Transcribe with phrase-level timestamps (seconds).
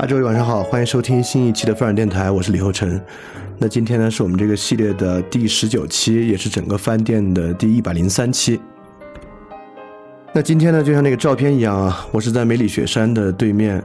[0.00, 3.00] 大家晚上好，欢迎收听新一期的翻转电台，我是李厚成。
[3.58, 8.60] 那今天呢，是我们这个系列的第十九期，也是整个饭店的第一百零三期。
[10.32, 13.82] 那今天呢，就像那个照片一样啊，我是在梅里雪山的对面，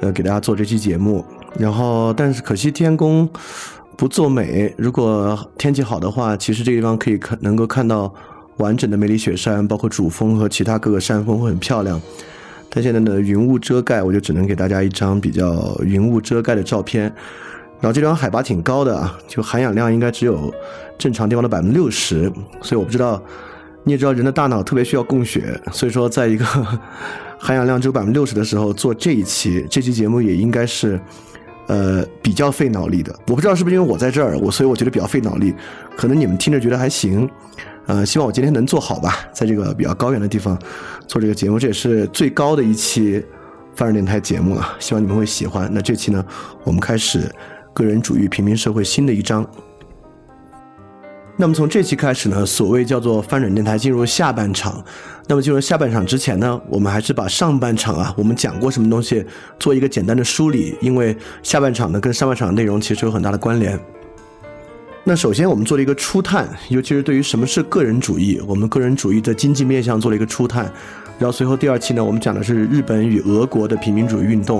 [0.00, 1.22] 呃，给大家做这期节目。
[1.58, 3.28] 然后，但是可惜天公
[3.98, 8.10] 不作美，如果天气好的话，其实这个地方可以看，能够看到
[8.56, 12.00] 完整的梅里雪山，包括主峰和其他各个山峰会很漂亮。
[12.70, 17.12] 但现在呢，云雾遮盖，我就只能给大家一张比较云雾遮盖的照片。
[17.80, 20.52] 然后这张海拔挺高的啊，就含氧量应该只有
[20.98, 22.30] 正常地方的百分之六十。
[22.62, 23.20] 所以我不知道，
[23.84, 26.44] 你也知道人的大脑特别需要供血，所以说在一个
[27.40, 31.00] 含氧量只有百分之六十的时候做这一期这期节目也应该是
[31.70, 33.14] 呃比较费脑力的。
[33.28, 35.54] 我不知道是不是因为我在这儿，我所以我觉得比较费脑力。
[35.96, 37.28] 可能你们听着觉得还行。
[37.86, 40.58] 呃，希望我今天能做好吧，在这个比较高原的地方
[41.06, 43.24] 做这个节目，这也是最高的一期
[43.74, 45.70] 范儿电台节目了，希望你们会喜欢。
[45.72, 46.24] 那这期呢，
[46.64, 47.22] 我们开始
[47.72, 49.44] 个人主义平民社会新的一章。
[51.40, 54.84] 那么从这期开始呢，所谓叫做翻转电台进入下半场。
[55.26, 59.24] 那么进入下半场之前呢，我们还是把上半场啊，我们讲过什么东西
[59.58, 63.80] 做一个简单的梳理，因为下半场呢跟上半场内容其实有很大的关联。
[65.02, 70.70] 那首先，我们做了一个初探，尤其是对于什么是个人主义，我们个人主义的经济面向做了一个初探。
[71.18, 74.58] 然后随后第二期呢，我们讲的是日本与俄国的平民主义运动，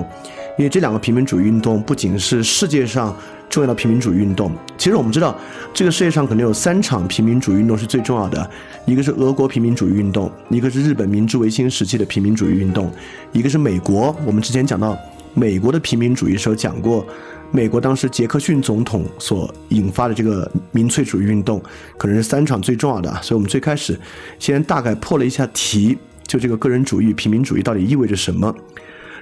[0.56, 3.14] 因为这两个平民主义运动不仅是世界上
[3.50, 5.36] 重要的平民主义运动，其实我们知道
[5.74, 8.50] 这个世界上可能有三场平民主义运动是最重要的，
[8.86, 12.90] 一个是俄国平民主义运动，一个是日本明治维新时期的平民主义运动，
[13.32, 14.16] 一个是美国。
[14.24, 14.96] 我们之前讲到
[15.34, 17.04] 美国的平民主义时候讲过。
[17.52, 21.60] 美国当时杰克逊总统所引发的这个民粹主义运动，
[21.98, 23.98] 可能是三场最重要的，所以我们最开始
[24.38, 25.98] 先大概破了一下题，
[26.28, 28.54] 就这个个人主义、平民主义到底意味着什么。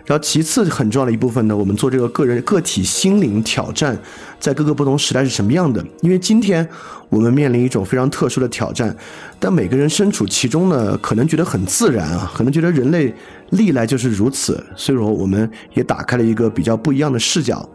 [0.08, 3.94] 然后其次很重要的一部分呢，我们做这个个人个体心灵挑战，
[4.40, 5.84] 在各个不同时代是什么样的？
[6.00, 6.66] 因为今天
[7.10, 8.96] 我们面临一种非常特殊的挑战，
[9.38, 13.14] 但每个人身处其中呢，可能觉得很自然啊，可能觉得人类
[13.50, 17.68] 历来就是如此，所以说我们也打开了一个比较不一样的视角。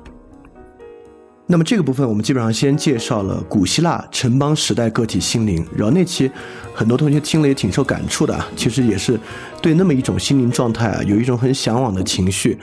[1.45, 6.31] 那么这个部分，我们基本上先介绍了古希腊城邦时代个体心灵，然后那期
[6.73, 9.19] 很多同学听了也挺受感触的，其实也是
[9.61, 12.57] 对那么一种心灵状态啊，有一种很向往的情绪。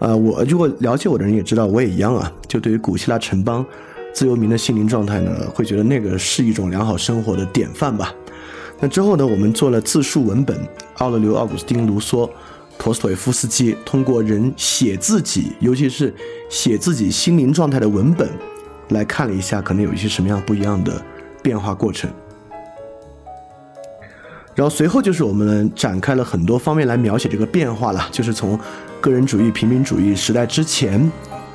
[0.00, 3.64] 呃，我如果了解我的人也知道，我也一样啊，就对于古希腊城邦
[4.12, 8.12] 自由民的心灵状态呢，会觉得那个是一种良好生活的典范吧。
[8.78, 10.54] 那之后呢，我们做了自述文本，
[10.98, 12.28] 奥勒留、奥古斯丁、卢梭、
[12.78, 16.14] 陀思妥耶夫斯基，通过人写自己，尤其是
[16.48, 18.28] 写自己心灵状态的文本，
[18.90, 21.02] 来看了一下，可能有一些什么样不一样的
[21.42, 22.08] 变化过程。
[24.54, 28.58] 然后随后就是我们展开了很多方面来描写这个变化了，就是从
[29.00, 31.10] 个人主义、平民主义时代之前，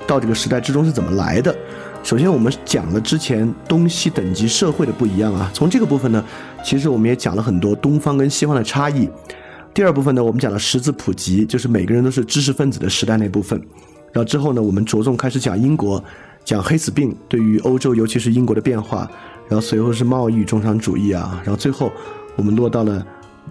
[0.06, 1.56] 到这个时代之中是怎么来的。
[2.04, 5.50] 首先，我们讲了之前东西等级社会的不一样啊。
[5.54, 6.24] 从这个部分呢，
[6.64, 9.10] 其实我们也讲了很多东方跟西方的差异。
[9.74, 13.58] 第二部分呢，我们讲了识字普及，就是每个人都是知识分子的时代那部分。
[14.12, 16.04] 然后之后呢，我们着重开始讲英国，
[16.44, 19.10] 讲黑死病对于欧洲，尤其是英国的变化。
[19.48, 21.42] 然后随后是贸易与中产主义啊。
[21.46, 21.92] 然后最后
[22.36, 23.06] 我们落到了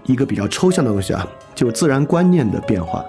[0.05, 3.05] 一个比较抽象的东西啊，就自然观念的变化。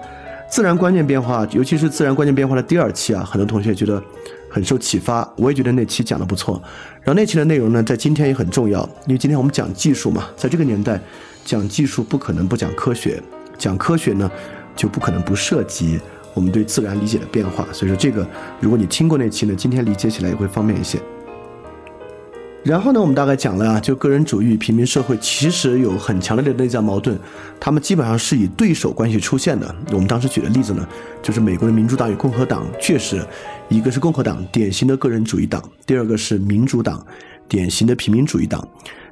[0.50, 4.02] 自然观念变化，尤其是自然观念变化的第二期啊，很多同学觉得。
[4.52, 6.62] 很受启发，我也觉得那期讲的不错。
[7.00, 11.00] 然后那期的内容呢，在今天也很重要，因为今天我们讲技术嘛，在这个年代
[11.44, 13.22] 讲技术不可能不讲科学，
[13.56, 14.30] 讲科学呢
[14.76, 15.98] 就不可能不涉及
[16.34, 17.66] 我们对自然理解的变化。
[17.72, 18.28] 所以说这个，
[18.60, 21.00] 如果你听过那期呢，今天理解起来也会方便一些。
[22.64, 27.18] 然后呢，我们大概讲了啊，就个人主义与平民社会其实有很强烈的内在矛盾，
[27.58, 29.74] 他们基本上是以对手关系出现的。
[29.90, 30.86] 我们当时举的例子呢，
[31.20, 33.20] 就是美国的民主党与共和党，确实，
[33.68, 37.04] 一个是共和党，典型的个人主义党；第二个是民主党，
[37.48, 38.66] 典型的平民主义党。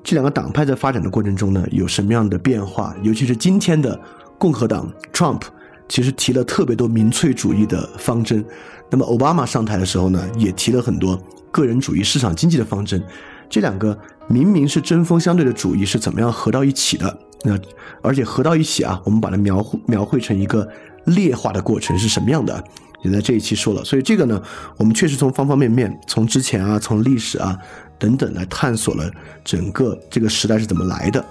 [0.05, 2.94] 这两个党派在发展的过程中呢，有什么样的变化？
[3.02, 3.99] 尤其是今天的
[4.38, 5.43] 共和党，Trump
[5.88, 8.44] 其实提了特别多民粹主义的方针，
[8.88, 11.20] 那么奥巴马上台的时候呢，也提了很多
[11.50, 13.02] 个人主义市场经济的方针。
[13.50, 13.99] 这两个
[14.29, 17.19] 明明是针锋相对的主义是怎么样合到一起的？
[17.43, 17.58] 那
[18.00, 20.67] 而且合到一起啊，我们把它描绘描绘成一个
[21.06, 22.62] 劣化的过程是什么样的？
[23.02, 23.82] 也在这一期说了。
[23.82, 24.41] 所以这个呢，
[24.76, 27.58] 我们确实从方方面面，从之前啊，从历史啊
[27.99, 29.11] 等等来探索了
[29.43, 31.25] 整个这个时代是怎么来的。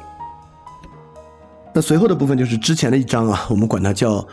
[1.74, 4.28] 那随后的部分就是之前的一章啊，我们管它叫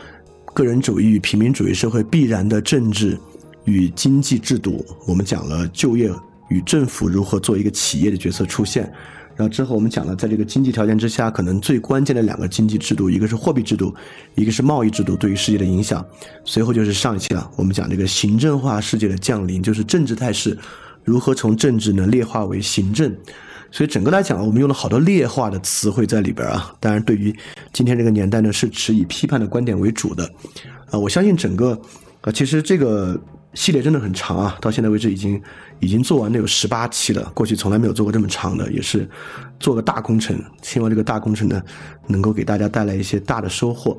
[0.53, 3.17] 个人主义与平民主义社会必然的政治
[3.65, 4.83] 与经济制度。
[5.05, 6.11] 我们讲了就业。
[6.49, 8.83] 与政府如何做一个企业的角色出现，
[9.35, 13.93] 然后之后我们讲了，在这个经济条件之下，可能最关键的两个经济制度，一个是货币制度，
[14.35, 16.03] 一个是贸易制度对于世界的影响。
[16.43, 20.57] 随后就是上一期了，我们讲这个行政化世界的降临，就是政治态势
[21.03, 23.15] 如何从政治呢劣化为行政。
[23.69, 26.73] 所以整个来讲，我们用了好多劣化的词汇在里边啊。
[26.79, 27.35] 当然，对于
[27.73, 30.23] 今天这个年代呢，是持以批判的观点为主的。
[30.89, 31.79] 啊，我相信整个
[32.21, 33.19] 啊，其实这个。
[33.53, 35.41] 系列真的很长啊，到现在为止已经
[35.79, 37.31] 已经做完了有十八期了。
[37.33, 39.09] 过去从来没有做过这么长的，也是
[39.59, 40.39] 做个大工程。
[40.61, 41.61] 希望这个大工程呢，
[42.07, 43.97] 能够给大家带来一些大的收获。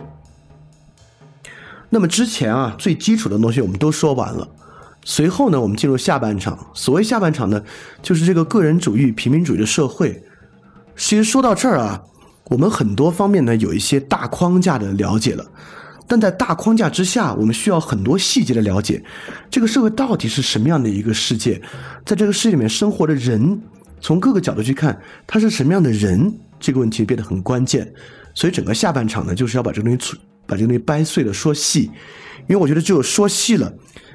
[1.91, 4.47] 那么之前啊，最基础的东西我们都说完了。
[5.05, 6.71] 随后呢，我们进入下半场。
[6.75, 7.63] 所谓下半场呢，
[8.03, 10.23] 就是这个个人主义、平民主义的社会。
[10.95, 12.03] 其实说到这儿啊，
[12.45, 15.47] 我们很多方面呢有一些大框架的了解了。
[16.09, 19.05] 但在大框架之下，我们需要很多细节的了解。
[19.51, 21.61] 这个社会到底是什么样的一个世界？
[22.07, 23.61] 在这个世界里面生活的人，
[24.01, 26.35] 从各个角度去看，他是什么样的人？
[26.59, 27.93] 这个问题变得很关键。
[28.35, 31.91] 所以整个下半场呢，就是要把这个东西把这个东西掰碎了说细。
[32.49, 33.71] 因为我觉得只有说细了，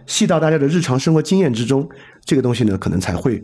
[0.08, 1.88] 细到大家的日常生活经验之中，
[2.26, 3.44] 这个东西呢，可能才会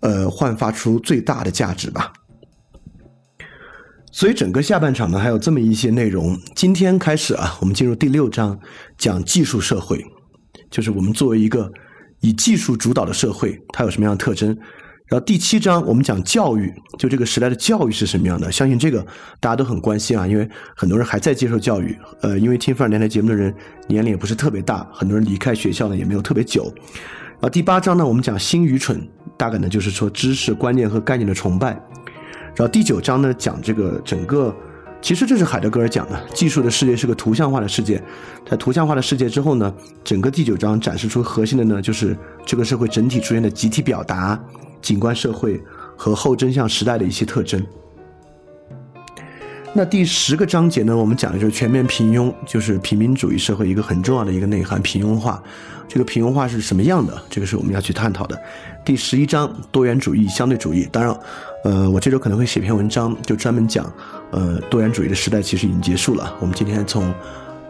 [0.00, 2.12] 呃焕发出最大的价值吧。
[4.14, 6.38] 所以整个下半场呢，还有这么一些内容。
[6.54, 8.56] 今天开始啊，我们进入第六章，
[8.96, 10.06] 讲技术社会，
[10.70, 11.68] 就是我们作为一个
[12.20, 14.56] 以技术主导的社会，它有什么样的特征。
[15.08, 18.52] 然后第七章我们讲教育，就这个时代的教育是什么样的。
[18.52, 19.04] 相信这个
[19.40, 21.98] 大家都很关心啊，因为很多人还在接受教育。
[22.22, 23.52] 呃，因为听范儿电台节目的人
[23.88, 26.72] 年龄也不是特别大，很多人离开学校呢也没有特别久。
[27.32, 31.76] 然后，第八章呢，我们讲新愚蠢，大概呢就是说知识观念和概念的崇拜。
[32.56, 34.54] 然后第九章呢，讲这个整个，
[35.02, 38.00] 其实这是海德格尔讲的，技术的世界是个图像化的世界，
[38.48, 44.40] 在图像化的世界之后呢，整个第九章展示出核心的呢，就是这个社会整体出现的集体表达、
[44.80, 45.60] 景观社会
[45.96, 47.60] 和后真相时代的一些特征。
[49.76, 55.42] 那第十个章节呢，我们讲的就是全面平庸，就是平民主义社会一个很重要的一个内涵——平庸化。
[55.88, 57.20] 这个平庸化是什么样的？
[57.28, 58.40] 这个是我们要去探讨的。
[58.84, 60.88] 第十一章多元主义、相对主义。
[60.92, 61.12] 当然，
[61.64, 63.90] 呃，我这周可能会写篇文章，就专门讲，
[64.32, 66.36] 呃，多元主义的时代其实已经结束了。
[66.38, 67.10] 我们今天从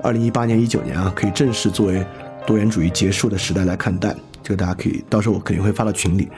[0.03, 2.05] 二零一八年、一九年啊，可以正式作为
[2.45, 4.13] 多元主义结束的时代来看待。
[4.43, 6.29] 这个大家可以到时候我肯定会发到群里。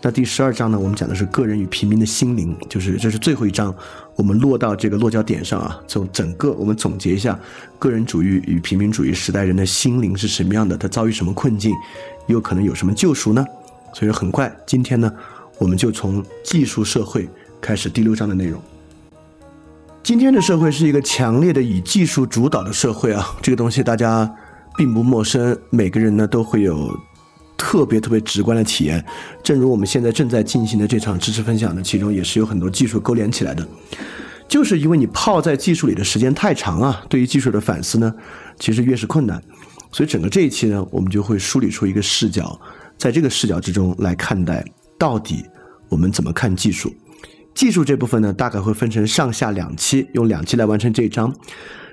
[0.00, 0.78] 那第十二章呢？
[0.78, 3.74] 我们讲的是个人与平民的心灵，就是这是最后一章，
[4.16, 5.78] 我们落到这个落脚点上啊。
[5.86, 7.38] 从整个我们总结一下，
[7.78, 10.74] 个人主义与平民主义时代人的心灵是什么样的？
[10.74, 11.70] 他遭遇什么困境？
[12.28, 13.44] 又可能有什么救赎呢？
[13.92, 15.12] 所以说很快，今天呢，
[15.58, 17.28] 我们就从技术社会
[17.60, 18.60] 开始第六章的内容。
[20.02, 24.30] 今天的社会是一个强烈的以技术主导的社会啊，这个东西大家
[24.76, 26.94] 并不陌生，每个人呢都会有
[27.56, 29.02] 特别特别直观的体验。
[29.42, 33.66] 正如我们现在正在进行的这场知识分享呢，其中也是有很多技术勾连起来的。
[34.46, 38.14] 就是因为你泡在技术里的时间太长啊，对于技术的反思呢，
[38.58, 39.42] 其实越是困难。
[39.90, 42.60] 所以整个这一期呢，我们就会梳理出一个视角，
[42.98, 44.62] 在这个视角之中来看待
[44.98, 45.44] 到底
[45.88, 46.94] 我们怎么看技术。
[47.54, 51.32] 技术这部分呢，大概会分成上下两期，用两期来完成这一章。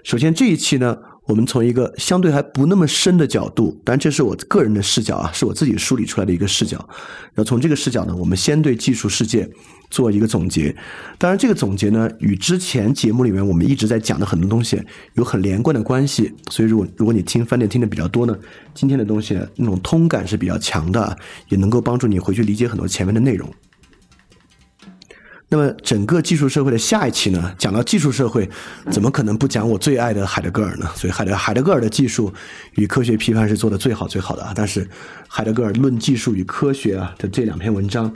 [0.04, 0.98] 首先这一期呢，
[1.32, 6.78] 我们从一个相对还不那么深的角度，当然这是我个人的视角啊，是我自己梳理出来的一个视角。
[7.34, 9.50] 然后从这个视角呢，我们先对技术世界。
[9.90, 10.74] 做一个总结，
[11.18, 14.82] 当然这个总结呢，与之前节目里面我们一直在讲的很多东西
[15.16, 16.34] 有很连贯的关系。
[16.50, 18.34] 所以如果如果你听饭店听的比较多呢，
[18.74, 21.18] 今天的东西呢那种通感是比较强的，
[21.50, 23.54] 也能够帮助你回去理解很多前面的内容。
[25.52, 28.50] 那么整个技术社会的下一期呢，讲到技术社会，
[28.90, 30.90] 怎么可能不讲我最爱的海德格尔呢？
[30.96, 32.34] 所以海德海德格尔的技术
[32.76, 34.54] 与科学批判是做的最好最好的啊。
[34.56, 34.90] 但是
[35.28, 38.10] 海德格尔论技术与科学啊的这两篇文章。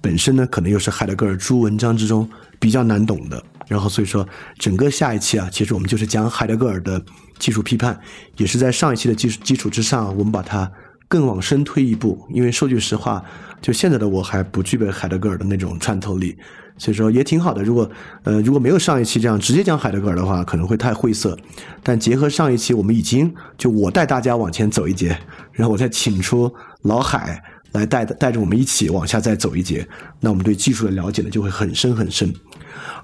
[0.00, 2.28] 本身呢，可能又是海德格尔诸文章之中
[2.58, 3.40] 比较难懂的。
[3.68, 4.26] 然后，所以说
[4.58, 7.00] 整个下一期啊，其实我们就是讲海德格尔的
[7.38, 7.96] 技术批判，
[8.36, 10.68] 也是在上一期的基础基础之上，我们把它
[11.06, 12.26] 更往深推一步。
[12.30, 13.22] 因为说句实话，
[13.60, 16.36] 就现在的我还不具备海德格尔的那种穿透力，
[16.78, 17.62] 所以说也挺好的。
[17.62, 17.90] 如果
[18.24, 21.38] 呃如果没有上一期这样直接讲海德格尔的话，可能会太晦涩。
[21.82, 25.18] 但结合上一期，我们已经就我带大家往前走一节，
[25.52, 26.52] 然后我再请出
[26.82, 27.42] 老海。
[27.72, 29.86] 来带带着我们一起往下再走一节，
[30.18, 32.34] 那我们对技术的了解呢就会很深很深，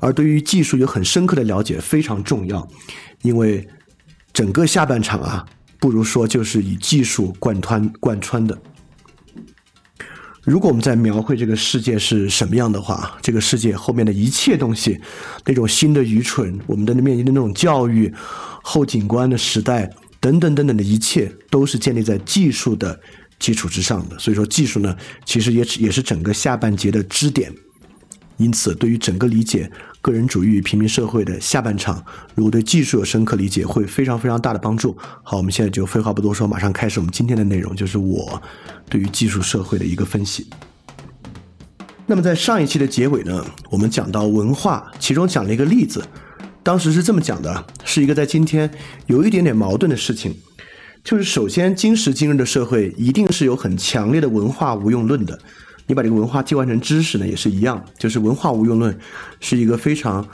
[0.01, 2.69] 而对于技术有很深刻的了解非常重要，
[3.23, 3.65] 因为
[4.33, 5.47] 整个下半场啊，
[5.79, 8.59] 不如说就是以技术贯穿贯穿的。
[10.47, 14.99] 如果我们在描绘这个世界是什么样的话，这个世界后面的一切东西，
[15.45, 18.11] 那种新的愚蠢，我们的面临的那种教育，
[18.62, 22.99] 后景观的时代等等等等的一切，都是建立在技术的。
[23.38, 27.53] 基础之上的，所以说技术呢，其实也也是整个下半节的支点。
[28.38, 29.71] 因此，对于整个理解
[30.07, 34.97] 个人主义与平民社会的下半场，如果对技术有深刻理解，会非常非常大的帮助。
[35.23, 38.41] 好，我们现在就废话不多说，马上开始我们今天的内容，就是我
[38.89, 39.77] 对于技术社会。
[39.77, 40.47] 的一个分析。
[42.07, 46.03] 那么在上一期的结尾呢，我们讲到文化，其中讲了一个例子，
[46.63, 48.71] 当时是这么讲的，是一个在今天
[49.05, 50.35] 有一点点矛盾的事情。
[51.05, 52.95] 就是首先，今时今日的社会。
[52.97, 55.39] 一定是有很强烈的文化无用论的。
[55.87, 57.83] 你把这个文化替换成知识呢，也是一样。
[57.99, 58.97] 就是文化无用论
[59.40, 60.26] 是一个非常，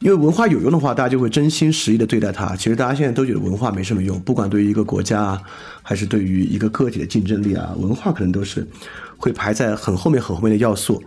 [0.00, 2.56] 因为文化有用的话，大家就会真心实意的对待它。
[2.56, 5.40] 其实大家现在都觉得文化没什么用，不管对于一个国家，
[5.82, 8.66] 还是对于一个个体的竞争力啊，文化可能都是
[9.16, 11.02] 会排在很后面、很后面的要素。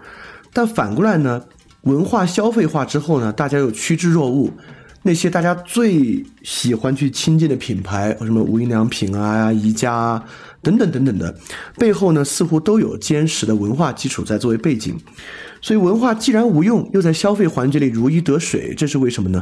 [0.54, 1.44] 但反过来呢，
[1.82, 4.52] 文化消费化之后呢，大家又趋之若鹜。
[5.02, 10.24] 那些大家最喜欢去亲近的品牌，什么无印良品啊、宜家啊
[10.62, 11.36] 等等等等的，
[11.78, 14.98] 背后呢似乎都有坚实的文化基础在作为背景。
[15.62, 19.42] 所以文化既然无用，又在消费环节里如鱼得水，这是为什么呢？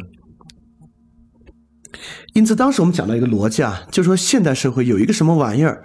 [2.34, 5.84] 因此，当时我们讲到一个逻辑啊，就说现代社会有一个什么玩意儿，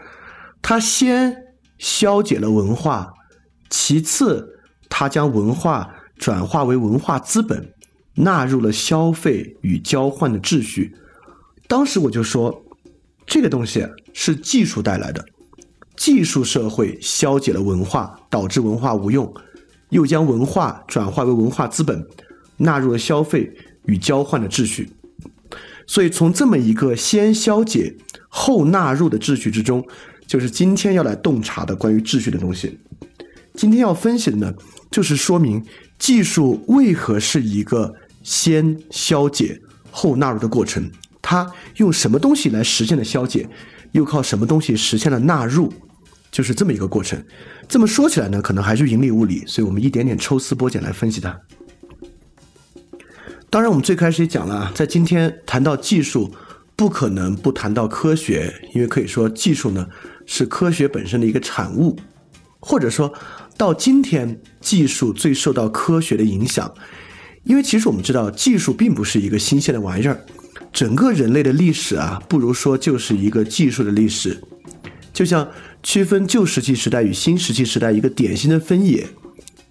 [0.61, 1.35] 它先
[1.79, 3.12] 消解了文化，
[3.71, 4.59] 其次
[4.89, 7.73] 它将文化转化为文化资本。
[8.15, 10.95] 纳入了消费与交换的秩序，
[11.67, 12.62] 当时我就说，
[13.27, 15.25] 这个东西是技术带来的，
[15.97, 19.33] 技术社会消解了文化，导致文化无用，
[19.90, 22.07] 又将文化转化为文化资本，
[22.57, 23.52] 纳入了消费
[23.87, 24.90] 与交换的秩序。
[25.87, 27.95] 所以从这么一个先消解
[28.28, 29.85] 后纳入的秩序之中，
[30.26, 32.78] 就是今天要来洞察的关于秩序的东西。
[33.54, 34.54] 今天要分析的呢，
[34.90, 35.64] 就是说明
[35.99, 37.95] 技术为何是一个。
[38.25, 40.88] 先消解后纳入的过程，
[41.21, 43.49] 它用什么东西来实现的消解，
[43.93, 45.73] 又靠什么东西实现了纳入，
[46.31, 47.23] 就是这么一个过程。
[47.69, 51.41] 这么说起来呢，可能还是云里雾里，所以我们一点点抽丝剥茧来分析它。
[53.49, 56.35] 当然，我们最开始也讲了，在今天谈到技术，
[56.75, 59.87] 不可能不谈到科学，因为可以说技术呢
[60.25, 61.99] 是科学本身的一个产物，
[62.61, 63.13] 或者说
[63.59, 66.73] 到今天，技术最受到科学的影响。
[67.45, 70.25] 因为其实我们知道，技术并不是一个新鲜的玩意儿，
[70.73, 74.43] 整个人类的历史啊，不如说就是一个技术的历史。
[75.12, 75.47] 就像
[75.83, 79.07] 区分旧石器时代与新石器时代一个典型的分野，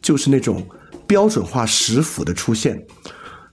[0.01, 0.65] 就是那种
[1.07, 2.85] 标准化石斧的出现。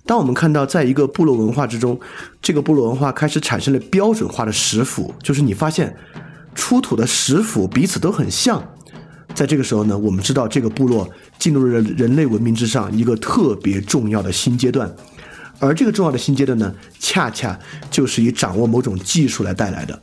[0.04, 1.98] 当我们看到在一个部落文化之中，
[2.42, 5.96] 这个部落文化开始产生了标准化的石斧，就是你发现
[6.54, 8.62] 出土的石斧彼此都很像。
[9.34, 14.90] 在这个时候呢，我们知道这个部落进入了人类文明之上一个特别重要的新阶段，
[15.58, 17.58] 而这个重要的新阶段呢，恰恰
[17.90, 20.00] 就是以掌握某种技术来带来的。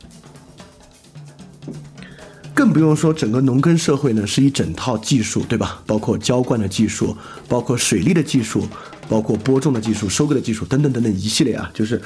[2.52, 5.82] 更不用说整个农耕社会呢，是一整套技术，对吧？
[5.86, 7.14] 包括浇灌的技术，
[7.48, 8.66] 包括水利的技术，
[9.10, 12.00] 包括播种的技术、收割的技术等等等等一系列啊，就是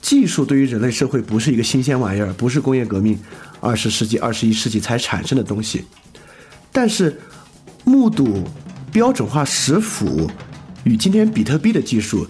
[0.00, 3.18] 技术对于人类社会不是一个新鲜玩意儿，不是工业革命
[3.60, 5.84] 二十世纪、二十一世纪才产生的东西。
[6.70, 7.20] 但是
[7.82, 8.44] 目睹
[8.92, 10.30] 标准化食谱
[10.84, 12.24] 与今天比特币的技术，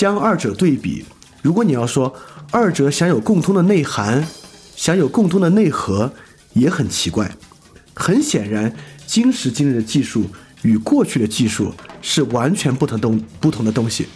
[0.00, 1.04] 将二者对比，
[1.42, 2.10] 如果你要说
[2.50, 4.26] 二者想有共通的内涵，
[4.74, 6.10] 想有共通的内核。
[6.54, 7.30] 也很奇怪，
[7.94, 8.74] 很显然，
[9.06, 10.24] 今时今日的技术
[10.62, 14.06] 与过去的技术是完全不同东不同的东西，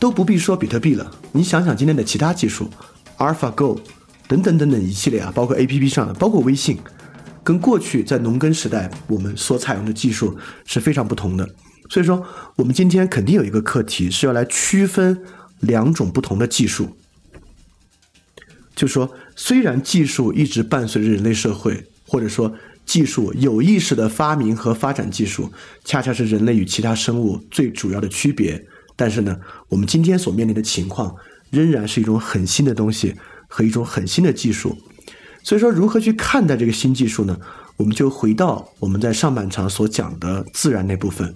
[0.00, 1.08] 都不必说比特币了。
[1.30, 2.68] 你想想今天的其他技术
[3.18, 3.78] ，AlphaGo
[4.26, 6.76] 等等等等一系列啊，包括 APP 上的，包括微信，
[7.44, 11.48] 跟过去在农耕时代我们所采用的技术是非常不同的。
[11.90, 12.24] 所以说，
[12.56, 15.22] 我们今天肯定有一个课题是要来区分
[15.58, 16.96] 两种不同的技术。
[18.76, 22.54] 就说，虽然技术一直伴随着人类社会，或者说
[22.86, 25.52] 技术有意识的发明和发展技术，
[25.84, 28.64] 恰恰是人类与其他生物最主要的区别。
[28.94, 29.36] 但是呢，
[29.68, 31.14] 我们今天所面临的情况，
[31.50, 33.16] 仍然是一种很新的东西
[33.48, 34.78] 和一种很新的技术。
[35.42, 37.36] 所以说，如何去看待这个新技术呢？
[37.76, 41.34] 我们就回到我们在上半场所讲的自然那部分。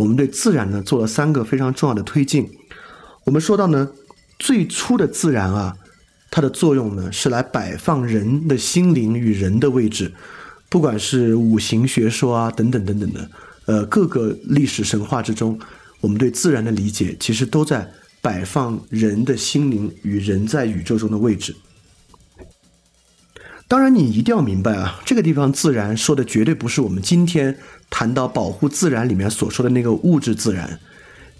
[0.00, 2.48] 我们对自然呢做了三个非常重要的推进。
[3.24, 3.90] 我们说到呢，
[4.38, 5.76] 最初的自然啊。
[6.32, 10.12] 它的作用呢，是来摆放人的心灵与人的位置，
[10.68, 13.30] 不管是五行学说啊，等等等等的，
[13.66, 15.58] 呃，各个历史神话之中，
[16.00, 17.90] 我们对自然的理解，其实都在
[18.20, 21.56] 摆放人的心灵与人在宇宙中的位置。
[23.66, 27.58] 当然，你一定要明白啊，这个地方自然说的绝对不是我们今天
[27.90, 30.78] 谈到保护自然里面所说的那个物质自然。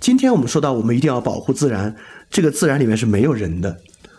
[0.00, 1.94] 今天我们说到，我们一定要保护自然，
[2.28, 3.78] 这个自然里面是没有人的。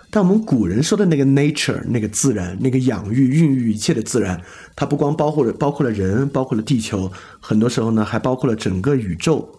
[0.10, 4.42] 但我们古人说的那个 nature，那个自然，那个养育、孕育一切的自然，
[4.76, 9.58] 它不光包括了包括了人，包括了地球，很多时候呢还包括了整个宇宙。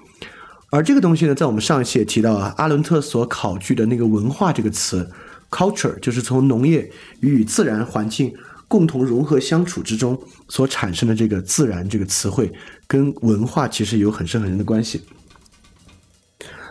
[0.70, 5.10] 而这个东西呢，在我们上一期也提到啊，阿伦特所考据的那个文化这个词
[5.50, 8.32] ，culture，就是从农业与自然环境
[8.72, 12.50] 共同融合相处之中所产生的这个自然这个词汇，
[12.86, 15.02] 跟文化其实有很深很深的关系。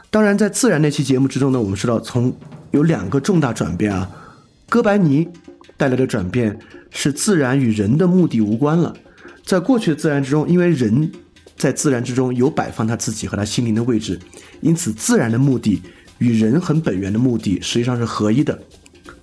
[0.09, 2.35] 当然，在自然那期节目之中呢，我们说到从
[2.71, 4.09] 有两个重大转变啊，
[4.67, 5.27] 哥白尼
[5.77, 6.57] 带来的转变
[6.89, 8.91] 是自然与人的目的无关了。
[9.45, 11.11] 在过去的自然之中，因为人
[11.55, 14.19] 在自然之中有摆放他自己和他心灵的位置，
[14.61, 15.79] 因此自然的目的
[16.17, 18.59] 与人很本源的目的实际上是合一的。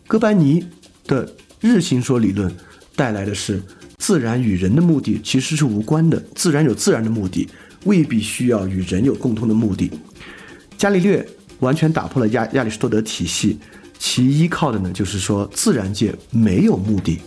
[0.06, 0.64] 哥白尼
[1.08, 1.28] 的
[1.60, 2.54] 日心说理论
[2.98, 3.62] 带来的是
[3.96, 7.48] 自然与人的目的其实是无关的，自然有自然的目的，
[7.84, 9.90] 未必需要与人有共同的目的。
[10.76, 11.26] 伽利略。
[11.61, 13.58] 完全打破了亚亚里士多德体系，
[13.98, 17.18] 其依靠的呢，就是说自然界没有目的，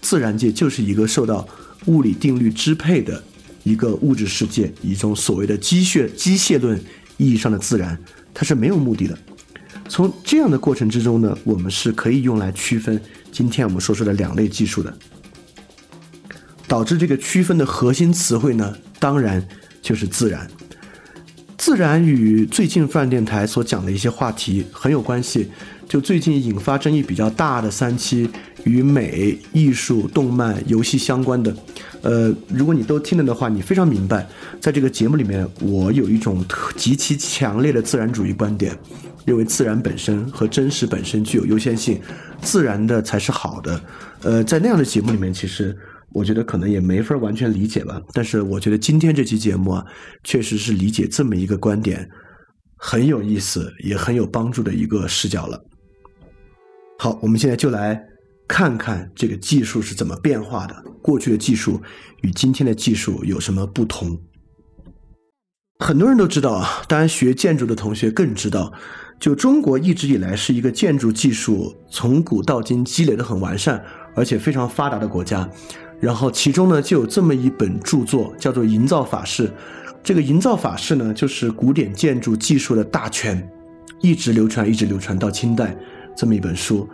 [0.00, 1.46] 自然界就是一个受到
[1.84, 3.22] 物理定律支配的
[3.62, 6.82] 一个物质世界，一种所谓的机械机械论
[7.18, 7.94] 意义上的自然，
[8.32, 9.18] 它是没有目的的。
[9.86, 12.98] 从这样的过程之中呢，我们是可以用来区分
[13.30, 14.96] 今天我们说出的两类技术的，
[16.66, 19.46] 导致这个区分的核心词汇呢，当然
[19.82, 20.48] 就是自然。
[21.56, 25.50] 自然与最近泛电台所讲的一些话题很有关系。
[25.86, 28.28] 就最近引发争议比较大的三期
[28.64, 31.54] 与美、艺术、动漫、游戏相关的，
[32.00, 34.26] 呃，如果你都听了的话，你非常明白，
[34.58, 36.42] 在这个节目里面，我有一种
[36.74, 38.76] 极其强烈的自然主义观点，
[39.26, 42.00] 认为自然本身和真实本身具有优先性，
[42.40, 43.80] 自然的才是好的。
[44.22, 45.76] 呃，在那样的节目里面，其实。
[46.14, 49.84] 我觉得可能也没法完全理解吧，但是我觉得今天这期节目啊，
[50.22, 52.08] 确实是理解这么一个观点
[52.76, 55.60] 很有意思，也很有帮助的一个视角了。
[56.98, 58.00] 好，我们现在就来
[58.46, 61.82] 看看这个技术是怎么变化的，过去的技术
[62.22, 64.16] 与今天的技术有什么不同。
[65.80, 68.72] 很多人都知道啊，当然学建筑的同学更知道，
[69.18, 75.50] 就中国一直以来是一个建筑技术从古到今积累的很完善，而且非常发达的国家。
[76.00, 79.48] 然后其中呢，就有这么一本著作，叫做《营造法式》。
[80.02, 83.48] 这个《营造法式》呢，就是古典建筑技术的大全，
[84.02, 85.74] 一直流传，一直流传到清代
[86.14, 86.86] 这么一本书。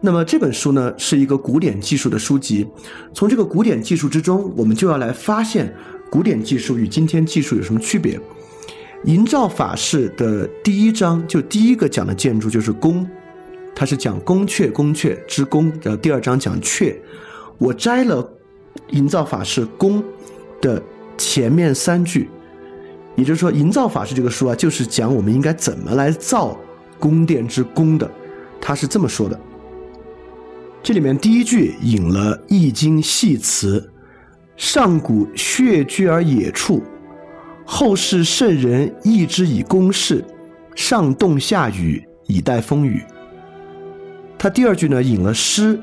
[0.00, 2.64] 那么这本书呢，是一个古典技术的书籍。
[3.12, 5.74] 从这个古典技术之中，我们就要来发现
[6.08, 8.16] 古典技术与今天技术有什么区别。
[9.06, 13.04] 《营造法式》的第一章就第一个讲的建筑就是宫，
[13.74, 15.72] 它是讲宫阙，宫阙之宫。
[15.82, 16.94] 然后第二章讲阙，
[17.58, 18.38] 我摘了。
[18.90, 20.02] 营造法式宫
[20.60, 20.82] 的
[21.16, 22.28] 前面三句，
[23.16, 26.58] 也就是说，营造法式这个书啊，就是讲我们应该怎么来造
[26.98, 28.10] 宫殿之宫的，
[28.60, 29.38] 他是这么说的。
[30.82, 33.88] 这里面第一句引了《易经》系辞
[34.56, 36.82] ：“上古穴居而野处，
[37.64, 40.24] 后世圣人易之以公事，
[40.74, 43.00] 上冻下雨，以待风雨。”
[44.36, 45.80] 他第二句呢引了诗：“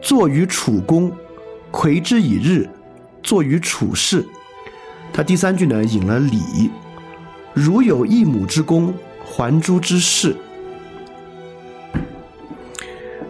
[0.00, 1.12] 坐于楚宫，
[1.70, 2.68] 魁之以日，
[3.22, 4.24] 坐于处室。”
[5.12, 6.70] 他第三句呢引了礼
[7.54, 10.36] ：“如有一亩之功，还诸之事。”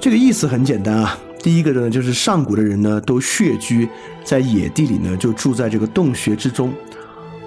[0.00, 1.18] 这个意思很简单啊。
[1.40, 3.88] 第一个呢，就是上古的人呢都穴居
[4.24, 6.72] 在野地里呢，就住在这个洞穴之中。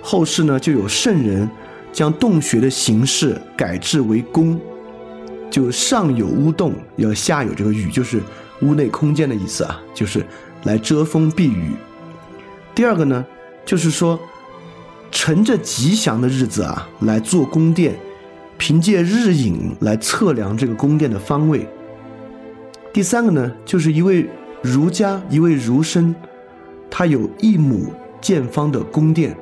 [0.01, 1.47] 后世呢就有圣人
[1.91, 4.59] 将洞穴的形式改制为宫，
[5.51, 8.21] 就上有屋洞，要下有这个雨，就是
[8.61, 10.25] 屋内空间的意思啊，就是
[10.63, 11.71] 来遮风避雨。
[12.73, 13.25] 第二个呢，
[13.65, 14.19] 就是说
[15.11, 17.99] 乘着吉祥的日子啊来做宫殿，
[18.57, 21.67] 凭借日影来测量这个宫殿的方位。
[22.93, 24.29] 第三个呢，就是一位
[24.61, 26.13] 儒家，一位儒生，
[26.89, 29.35] 他有一亩见方的宫殿，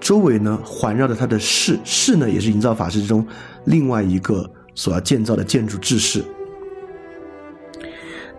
[0.00, 3.26] 周围呢环绕着他的室，室呢也是营造法式之中
[3.64, 6.24] 另外一个所要建造的建筑制式。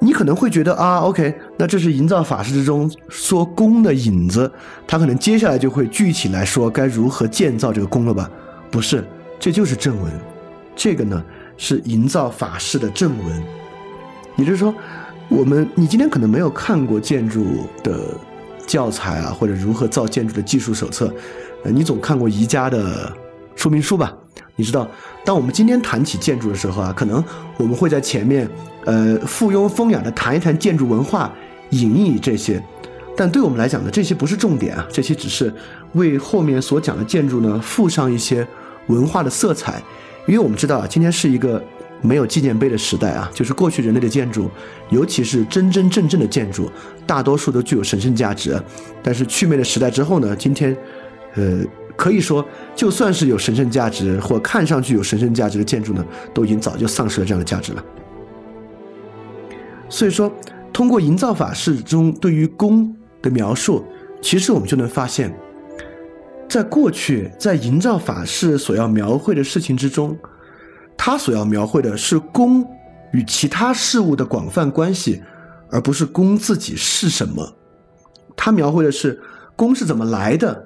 [0.03, 4.51] 你可能会觉得啊，OK，那这是营造法式之中说宫的影子，
[4.85, 8.29] 他可能接下来就会具体来说该如何建造这个宫了吧？
[8.69, 9.01] 不是，
[9.39, 10.11] 这就是正文，
[10.75, 11.23] 这个呢
[11.55, 13.43] 是营造法式的正文。
[14.35, 14.75] 也就是说，
[15.29, 17.97] 我们你今天可能没有看过建筑的
[18.67, 21.13] 教材啊，或者如何造建筑的技术手册，
[21.63, 23.09] 呃，你总看过宜家的
[23.55, 24.13] 说明书吧？
[24.55, 24.87] 你知道，
[25.25, 27.23] 当我们今天谈起建筑的时候啊，可能
[27.57, 28.47] 我们会在前面，
[28.85, 31.33] 呃，附庸风雅的谈一谈建筑文化，
[31.71, 32.61] 隐逸这些，
[33.15, 35.53] 但对我们来讲呢，这些不是重点啊，这些只是
[35.93, 38.47] 为后面所讲的建筑呢附上一些
[38.87, 39.81] 文化的色彩，
[40.27, 41.63] 因为我们知道啊，今天是一个。
[42.05, 44.51] 没有纪念碑的时代啊，就是过去人类的建筑，
[44.89, 46.69] 尤其是真真正正的建筑，
[47.07, 48.61] 大多数都具有神圣价值。
[49.01, 50.75] 但是祛魅的时代之后呢，今天，
[51.35, 51.61] 呃，
[51.95, 57.83] 可以说就算是有神圣价值或看上去有神圣价值的建筑呢，都已经早就丧失了这样的价值了。
[59.89, 60.31] 所以说，
[60.71, 63.85] 通过营造法式中对于宫的描述，
[64.21, 65.31] 其实我们就能发现，
[66.49, 70.17] 在过去在营造法式所要描绘的事情之中。
[70.95, 72.65] 他所要描绘的是宫
[73.11, 75.21] 与其他事物的广泛关系，
[75.69, 77.55] 而不是宫自己是什么。
[78.35, 79.19] 他描绘的是
[79.55, 80.65] 宫是怎么来的，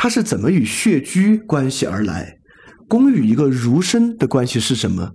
[0.00, 2.38] 它是怎么与穴居关系而来，
[2.86, 5.10] 宫与一个儒生的关系是什么，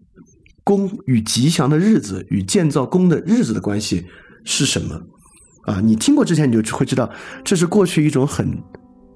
[0.65, 4.05] 宫与吉祥的日子与建造宫的日子的关系
[4.43, 5.01] 是什么？
[5.67, 7.09] 啊，你听过之前你就会知道，
[7.45, 8.61] 这是过去一种很。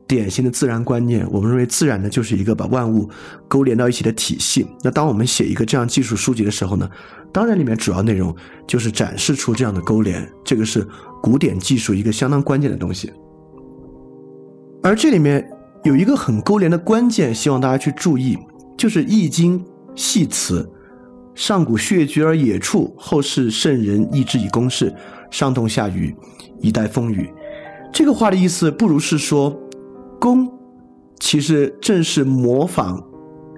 [0.07, 3.09] 典型的自然观念，我们认为自然呢就是一个把万物
[3.49, 4.65] 勾连到一起的体系。
[4.81, 6.89] 那当我们写一个这样技术书籍的时候呢，
[7.33, 8.33] 当然里面主要内容
[8.65, 10.87] 就是展示出这样的勾连，这个是
[11.21, 13.11] 古典技术一个相当关键的东西。
[14.81, 15.45] 而这里面
[15.83, 18.37] 有一个很勾连的关键，希望大家去注意，
[18.77, 19.59] 就是《易经》
[19.95, 20.69] 系辞
[21.33, 24.93] ：“上古穴居而野处，后世圣人易之以公事，
[25.31, 26.15] 上冻下雨，
[26.59, 27.29] 以待风雨。”
[27.93, 29.57] 这个话的意思不如是说。
[30.19, 30.51] 宫，
[31.19, 32.99] 其实正是模仿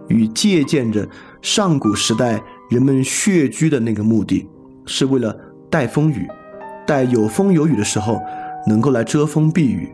[0.09, 1.07] 与借鉴着
[1.41, 4.45] 上古时代人们穴居的那个目的，
[4.85, 5.33] 是为了
[5.69, 6.27] 待风雨，
[6.85, 8.19] 待有风有雨的时候
[8.67, 9.89] 能够来遮风避雨。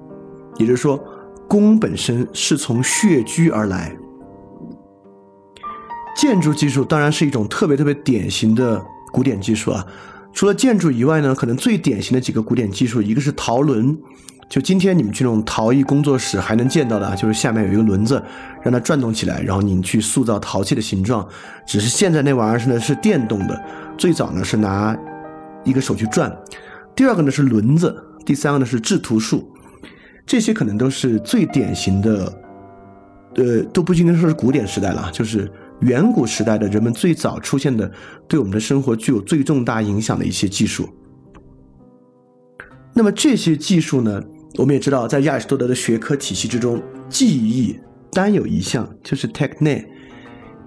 [0.57, 0.99] 也就是说，
[1.47, 3.95] 弓本身是从穴居而来。
[6.17, 8.81] 建筑技术当然是一种特别特别典型的
[9.11, 9.85] 古典技术啊。
[10.33, 13.97] 除了建筑以外呢，可能最典型的几个古典技术，一个是陶轮。
[14.47, 18.21] 就今天你们去那种陶艺工作室还能见到的啊，就是下面有一个轮子，
[18.61, 21.27] 让它转动起来，然后你去塑造陶器的形状。
[21.65, 23.63] 只是现在那玩意儿是呢是电动的，
[23.97, 24.95] 最早呢是拿
[25.63, 26.31] 一个手去转。
[26.95, 29.51] 第二个呢是轮子，第三个呢是制图术，
[30.25, 32.41] 这些可能都是最典型的，
[33.35, 37.91] 呃，都不应该说是古典时代了，就是远古时代的人们最早出现的，
[38.27, 40.89] 对我们的生活具有最重大影响的一些技术。
[42.93, 44.21] 那么这些技术呢？
[44.57, 47.77] 我们也知道，在亚里士多德的学科体系之中，技艺
[48.11, 49.85] 单有一项，就是 techne。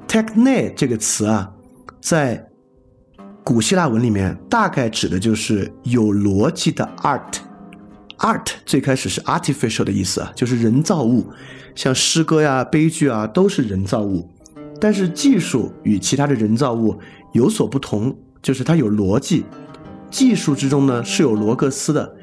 [0.06, 1.50] techne 这个词啊，
[2.00, 2.46] 在
[3.42, 7.47] 古希腊文里面，大概指的就是有逻辑的 art。
[8.18, 11.26] Art 最开始是 artificial 的意思啊，就是人造物，
[11.74, 14.28] 像诗歌呀、悲剧啊，都是人造物。
[14.80, 16.98] 但是技术与其他的人造物
[17.32, 19.44] 有所不同，就是它有逻辑。
[20.10, 22.14] 技术之中呢，是有罗格斯的。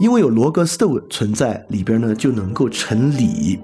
[0.00, 3.60] 因为有罗格斯的存在，里边呢就能够成理，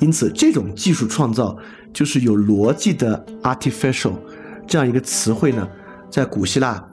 [0.00, 1.56] 因此这种技术创造
[1.94, 4.12] 就是有逻辑的 artificial，
[4.66, 5.66] 这样一个词汇呢，
[6.10, 6.86] 在古希腊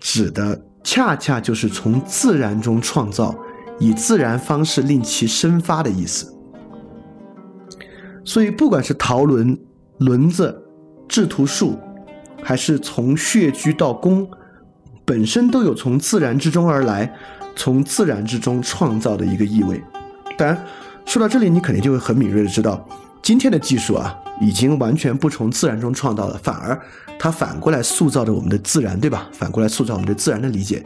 [0.00, 3.32] 指的恰恰就是从自然中创造，
[3.78, 6.32] 以自然方式令其生发的意思。
[8.24, 9.56] 所以，不管是陶轮、
[9.98, 10.62] 轮子、
[11.08, 11.78] 制图术，
[12.42, 14.28] 还是从穴居到弓，
[15.04, 17.12] 本身都有从自然之中而来，
[17.54, 19.80] 从自然之中创造的一个意味。
[20.36, 20.64] 当然，
[21.04, 22.84] 说到这里，你肯定就会很敏锐的知道，
[23.22, 26.78] 今天的技术啊，已经完全不从自然中创造了，反而
[27.18, 29.28] 它反过来塑造着我们的自然，对吧？
[29.32, 30.84] 反过来塑造我们对自然的理解。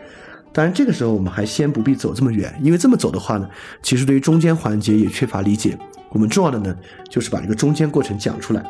[0.53, 3.49] 当然，这个时候我们还先不必走这么远，因为这么走的话呢，
[3.83, 5.79] 其实对于中间环节也缺乏理解。
[6.11, 6.77] 我们重要的呢，
[7.09, 8.65] 就是把这个中间过程讲出来。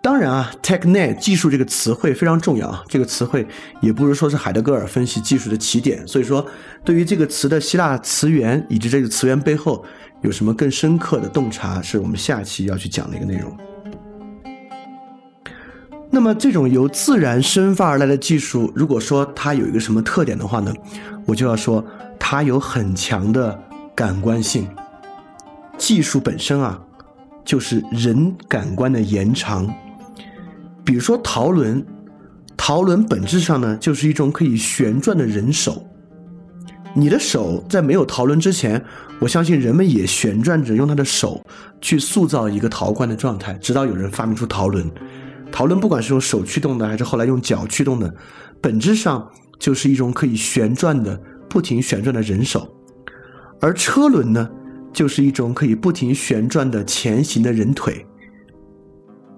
[0.00, 3.44] 当然啊，techne 技术这个词汇非常重要啊，这个词汇
[3.80, 6.06] 也不是说是海德格尔分析技术的起点。
[6.06, 6.46] 所以说，
[6.84, 9.84] 对于这个词的希腊词源以及这个词源背后
[10.22, 13.54] 有什么更深刻的洞察，是我们下期要去讲的一个内容。
[16.10, 20.72] 那么，这种由自然生发而来的技术，如果说它有一个什么特点的话呢，
[21.26, 21.84] 我就要说
[22.18, 23.56] 它有很强的
[23.94, 24.66] 感官性。
[25.76, 26.80] 技术本身啊，
[27.44, 29.72] 就是人感官的延长。
[30.82, 31.84] 比如说陶轮，
[32.56, 35.86] 陶轮本质上呢，就是一种可以旋转的人手。
[36.94, 38.82] 你的手在没有陶轮之前，
[39.20, 41.40] 我相信人们也旋转着，用他的手
[41.82, 44.90] 去塑造一个陶罐的状态，直到有人发明出陶轮。
[45.50, 48.14] 陶轮不管是用手驱动的，还是后来用脚驱动的，
[48.60, 52.68] 本质上就是一种可以旋转的、不停旋转的人手。
[53.60, 54.48] 而车轮呢？
[54.90, 58.04] 就是一种可以不停旋转的前行的人腿。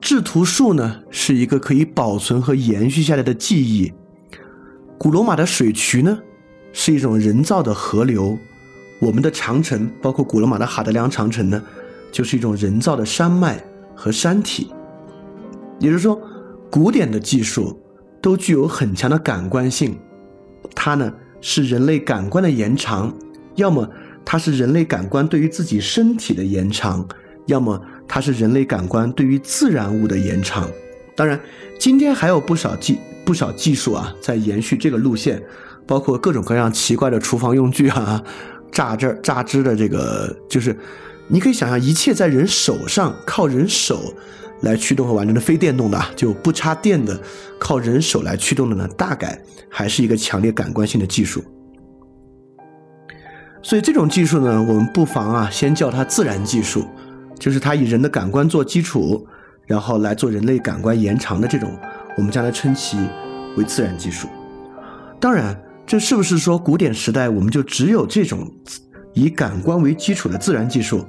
[0.00, 3.92] 制图术呢，是一个可以保存和延续下来的记忆。
[4.96, 6.18] 古罗马的水渠呢，
[6.72, 8.38] 是一种人造的河流。
[9.00, 11.60] 我们的长城，包括古罗马的哈德良长城呢，
[12.12, 13.62] 就是一种人造的山脉
[13.94, 14.72] 和山体。
[15.80, 16.20] 也就是说，
[16.70, 17.76] 古典的技术
[18.22, 19.98] 都具有很强的感官性，
[20.76, 23.12] 它呢是人类感官的延长，
[23.56, 23.88] 要么。
[24.22, 27.04] 它是人类感官对于自己身体的延长，
[27.46, 30.70] 要么它是人类感官对于自然物的延长。
[31.16, 31.40] 当然，
[31.78, 35.42] 今天还有不少技不少技术啊，在延续这个路线，
[35.86, 38.22] 包括各种各样奇怪的厨房用具啊，
[38.70, 40.78] 榨汁榨汁的这个，就是
[41.26, 44.14] 你可以想象，一切在人手上靠人手
[44.62, 47.18] 来驱动和完成的非电动的，就不插电的，
[47.58, 51.42] 靠人手来驱动的呢，大概还是一个强烈感官性的技术。
[53.62, 56.86] 所以这种技术呢，我们不妨啊，先叫它自然技术，
[57.38, 59.26] 就是它以人的感官做基础，
[59.66, 61.70] 然后来做人类感官延长的这种，
[62.16, 62.96] 我们将来称其
[63.56, 64.28] 为自然技术。
[65.20, 65.54] 当然，
[65.86, 68.50] 这是不是说古典时代我们就只有这种
[69.12, 71.04] 以感官为基础的自然技术？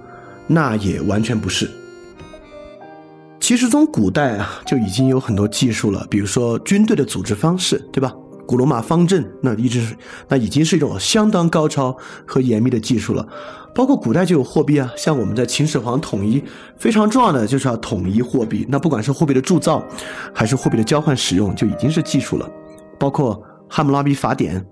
[0.48, 1.70] 那也完全不是。
[3.52, 8.16] 其实从古代啊就已经有很多技术了，比如说军队的组织方式，对吧？
[8.48, 9.94] 古罗马方阵，那一直是，
[10.30, 11.94] 那已经是一种相当高超
[12.26, 13.28] 和严密的技术了。
[13.76, 16.42] 包括古代就有货币啊，像我们在秦始皇统一，
[16.78, 18.66] 非常重要的就是要统一货币。
[18.70, 19.84] 那不管是货币的铸造，
[20.34, 22.50] 还是货币的交换使用，就已经是技术了。
[22.98, 24.66] 包括汉谟拉比法典，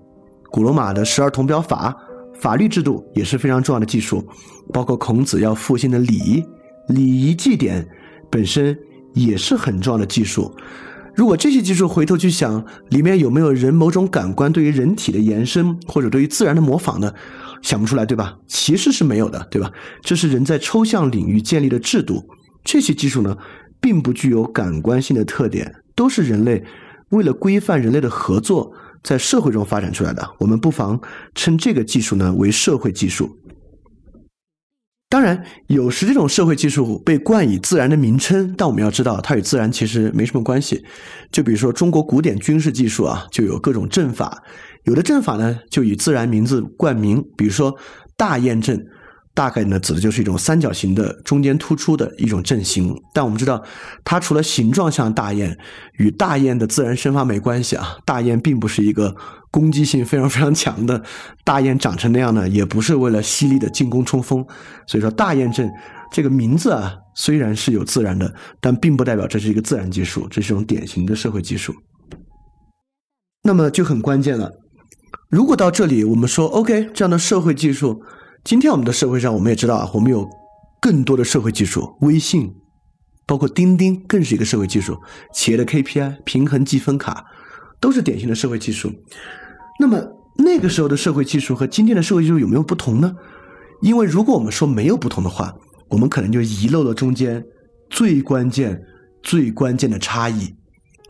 [0.50, 1.94] 古罗马的十二铜表法，
[2.32, 4.26] 法律制度也是非常重要的技术。
[4.72, 6.42] 包括孔子要复兴的礼，
[6.88, 7.86] 礼仪祭典
[8.30, 8.78] 本身
[9.12, 10.54] 也是很重要的技术。
[11.14, 17.12] 如果这些技术回头去想，里面有没有人某种感官对于人体的延伸，或者对于自然的模仿呢？
[17.62, 18.38] 想不出来，对吧？
[18.46, 19.70] 其实是没有的，对吧？
[20.00, 22.24] 这是人在抽象领域建立的制度。
[22.64, 23.36] 这些技术呢，
[23.80, 26.64] 并不具有感官性的特点，都是人类
[27.10, 30.26] 为了规范人类的合作，在社会中发展出来的。
[30.38, 30.98] 我们不妨
[31.34, 33.36] 称这个技术呢为社会技术。
[35.10, 40.84] 当然，有时这种社会技术被冠以自然的名称，但我们要知道，它与自然其实没什么关系。
[41.32, 44.44] 就比如说中国古典军事技术啊，就有各种阵法，
[44.84, 47.76] 有的阵法呢就以自然名字冠名，比如说
[48.16, 48.86] 大雁阵。
[49.32, 52.94] 大概呢，指的就是一种三角形的中间突出的一种阵型。
[53.14, 53.62] 但我们知道，
[54.04, 55.56] 它除了形状像大雁，
[55.98, 57.96] 与大雁的自然生发没关系啊。
[58.04, 59.14] 大雁并不是一个
[59.50, 61.02] 攻击性非常非常强的
[61.44, 64.44] 大雁，长成那样呢，也不是为了犀利的进攻冲锋。
[64.86, 65.70] 所以说，大雁阵
[66.12, 71.74] 这个名字啊，虽然是有自然的，但并不代表这是一个自然技术，这是一种典型的社会技术。
[73.42, 74.52] 那么就很关键了。
[75.30, 78.02] 如果到这里我们说 OK，这样的社会技术。
[78.42, 80.26] 今天我们的社会上，我们也知道啊，我们有
[80.80, 82.50] 更多的社会技术，微信，
[83.26, 84.98] 包括钉钉，更是一个社会技术。
[85.34, 87.26] 企业的 KPI、平衡积分卡，
[87.78, 88.90] 都是典型的社会技术。
[89.80, 89.98] 那么
[90.36, 93.14] 那个时候的社会技术和今天的社会技术有没有不同呢？
[93.80, 95.54] 因为如果我们说没有不同的话，
[95.88, 97.42] 我们可能就遗漏了中间
[97.88, 98.78] 最关键、
[99.22, 100.54] 最关键的差异。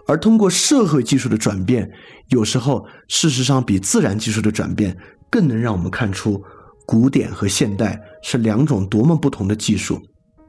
[0.06, 1.90] 而通过社会技术的转变，
[2.28, 4.96] 有时候事实上比自然技术的转变
[5.28, 6.40] 更能让我们看出
[6.87, 10.00] 古典和现代是两种多么不同的技术。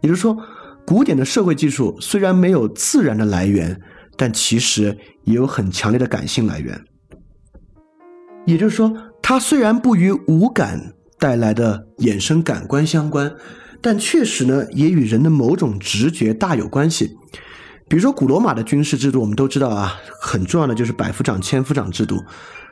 [0.02, 0.38] 也就是说，
[0.86, 3.82] 古典的社会技术虽然没有自然的来源，
[4.16, 6.80] 但其实也有很强烈的感性来源。
[8.46, 13.32] 也就是说，它虽然不与五感带来的衍生感官相关，
[13.80, 17.18] 但确实呢，也与人的某种直觉大有关系。
[17.88, 22.24] 比如说，古罗马的军事制度，我们都知道啊，很重要的就是百夫长、千夫长制度。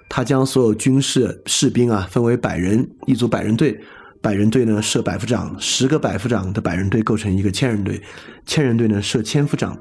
[0.07, 3.79] 他将所有军事士兵啊分为百人一组百人队，
[4.21, 8.01] 百人队呢设百夫长，十个百夫长的百人队构成一个千人队，
[8.45, 9.77] 千人队呢设千夫长。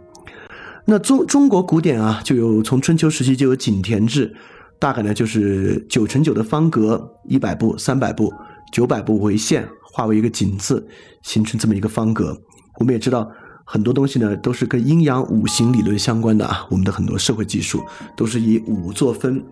[0.84, 4.34] 那中中国古典啊，就有从春秋时期就有井田制，
[4.78, 8.32] 大概呢就是九乘九的方格，一百步、三百步、
[8.72, 10.86] 九百步为线，画为一个井字，
[11.22, 12.36] 形成这么一个方格。
[12.78, 13.30] 我们也知道。
[13.70, 16.66] 很多东西呢，都是跟阴阳五行理论相关的啊。
[16.70, 17.84] 我们的很多社会技术
[18.16, 19.44] 都是以五作分。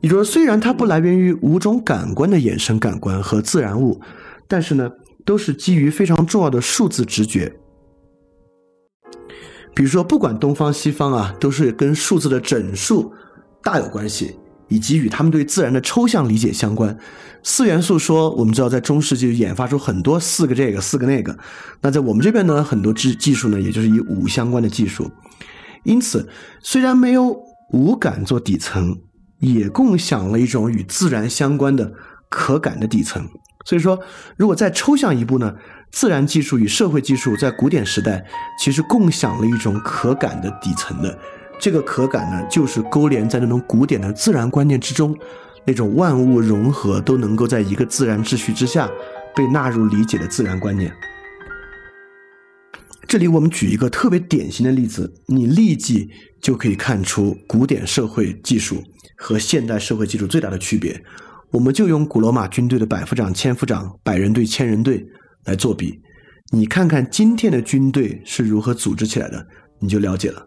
[0.00, 4.00] 也就是说，虽然它不来源于五种感官的衍生感官和自然物，
[4.48, 4.90] 但是呢，
[5.26, 7.54] 都是基于非常重要的数字直觉。
[9.74, 13.12] 比如说，不管东方西方啊，都是跟数字的整数
[13.66, 14.36] 大有关系。
[14.68, 16.98] 以及与他们对自然的抽象理解相关，
[17.44, 21.38] 四元素说，我们知道在中世纪演发出很多四个这个四个那个，
[21.82, 25.08] 那在我们这边呢，很多技技术呢，也就是以五相关的技术。
[25.84, 26.28] 因此，
[26.60, 27.32] 虽然没有
[27.72, 28.98] 五感做底层，
[29.38, 31.92] 也共享了一种与自然相关的
[32.28, 33.24] 可感的底层。
[33.64, 33.96] 所以说，
[34.36, 35.54] 如果再抽象一步呢，
[35.92, 38.26] 自然技术与社会技术在古典时代
[38.58, 41.16] 其实共享了一种可感的底层的。
[41.58, 45.16] 这个可感呢，就是勾连在那种古典的自然观念之中，
[45.66, 48.90] 那种万物融合都能够在一个自然秩序之下
[49.34, 50.92] 被纳入理解的自然观念。
[53.08, 58.82] 这里我们举一个特别典型的例子，你立即就可以看出古典社会技术
[59.16, 61.02] 和现代社会技术最大的区别。
[61.52, 65.06] 我们就用古罗马军队的百夫长、千夫长、百人队、千人队
[65.44, 66.00] 来作比，
[66.52, 69.46] 你看看今天的军队是如何组织起来的，
[69.78, 70.44] 你就了解了。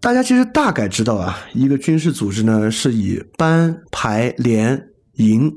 [0.00, 5.54] 大家其实大概知道啊，一个军事组织呢是以班、排、连、营、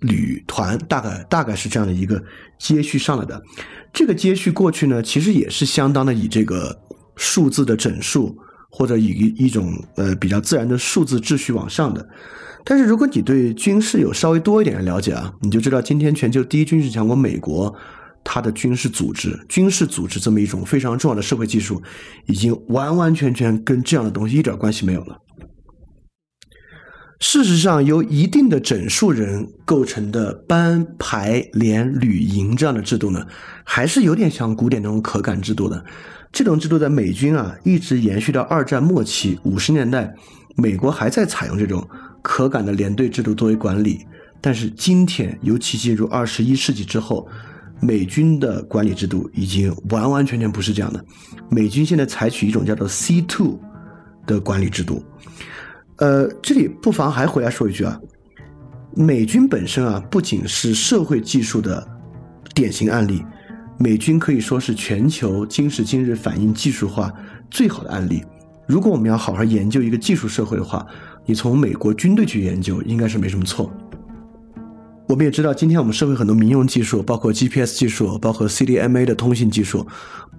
[0.00, 2.20] 旅、团，大概大概是这样的一个
[2.58, 3.40] 接续上来的。
[3.92, 6.76] 这个接续过去呢，其实也是相当的以这个
[7.14, 8.36] 数字的整数
[8.68, 12.04] 或者以一种呃比较自然的数字秩序往上的。
[12.64, 17.72] 但是如果你对军事有稍微多一点的了解啊，你就知道今天全球第一军事强国美国。
[18.24, 21.80] 它的军事组织、军事组织这么一种非常重要的社会技术，
[22.26, 25.18] 已经完完全全跟这样的东西一点关系没有了。
[27.20, 33.26] 事实上，由一定的整数人构成的班、排、连、旅、营这样的制度呢，
[33.62, 35.84] 还是有点像古典那种可感制度的。
[36.32, 40.12] 这种制度在美军啊，一直延续到二战末期，五十年代，
[40.56, 41.86] 美国还在采用这种
[42.22, 44.04] 可感的连队制度作为管理。
[44.40, 47.28] 但是今天，尤其进入二十一世纪之后。
[47.80, 51.04] 美军的管理制度已经完完全全不是这样的。
[51.50, 53.60] 美军现在采取一种叫做 C two
[54.26, 55.04] 的管理制度。
[55.96, 58.00] 呃，这里不妨还回来说一句啊，
[58.96, 61.86] 美军本身啊，不仅是社会技术的
[62.54, 63.24] 典型案例，
[63.78, 67.12] 美军可以说是全球今时今日反映技术化
[67.50, 68.24] 最好的案例。
[68.66, 70.84] 如果我们要好好研究一个技术社会的话，
[71.26, 73.70] 你从美国军队去研究，应该是没什么错。
[75.06, 79.86] 我们也知道，今天我们社会很多民用技术，包括 GPS 技术，包括 CDMA 的通信技术，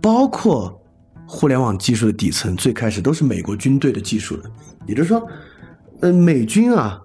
[0.01, 0.82] 包括
[1.28, 4.49] 互联网技术的底层，最开始都是美国军队的技术的。
[4.88, 5.28] 也就是说，
[6.01, 6.99] 呃，美军啊，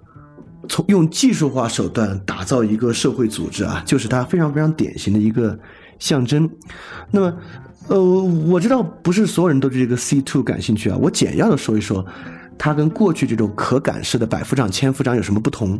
[0.68, 5.58] 从用技术化手段打造一个社会组织啊，就是它非常非常典型的一个
[5.98, 6.48] 象征。
[7.10, 7.36] 那么，
[7.88, 12.04] 呃，我知道不是所有人都对这个 C two 感兴趣啊，我简要的说一说，
[12.56, 15.78] 它跟过去这种可感式的百夫长、千夫长有什么不同。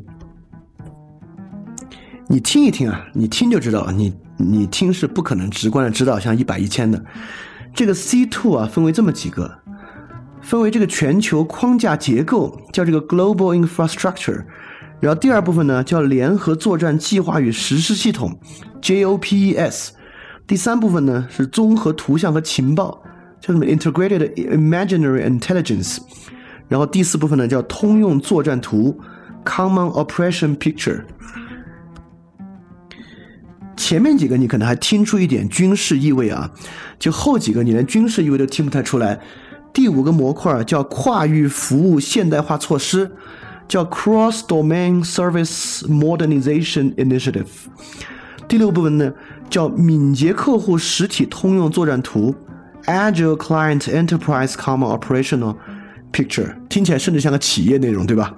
[2.33, 7.05] 你听一听啊，你听就知道，你你听是不可能直观的知道像一百一千的。
[7.75, 9.53] 这个 C two 啊，分为这么几个，
[10.41, 14.45] 分为这个全球框架结构，叫这个 Global Infrastructure。
[15.01, 18.39] 然后第二部分呢，叫联合作战计划与实施系统
[18.81, 19.89] ，JOPES。
[20.47, 23.03] 第三部分呢，是综合图像和情报，
[23.41, 25.99] 叫什么 Integrated Imaginary Intelligence。
[26.69, 29.01] 然后第四部分呢，叫通用作战图
[29.45, 31.03] ，Common Operation Picture。
[33.81, 36.51] 前面几个你可能还听出一点军事意味啊，
[36.99, 39.19] 就后几个你连军事意味都听不太出来。
[39.73, 43.11] 第五个模块叫跨域服务现代化措施，
[43.67, 47.47] 叫 Cross Domain Service Modernization Initiative。
[48.47, 49.11] 第六部分呢
[49.49, 52.35] 叫敏捷客户实体通用作战图
[52.85, 55.57] Agile Client Enterprise Common Operational
[56.13, 58.35] Picture，听起来甚至像个企业内容，对吧？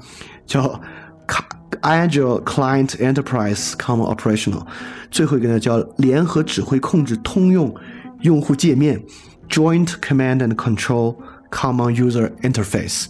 [0.47, 0.81] 叫
[1.27, 1.45] 卡
[1.81, 4.67] Agile Client Enterprise Common Operational，
[5.11, 7.75] 最后一个呢叫联合指挥控制通用
[8.21, 9.03] 用户界面
[9.49, 11.17] Joint Command and Control
[11.51, 13.07] Common User Interface。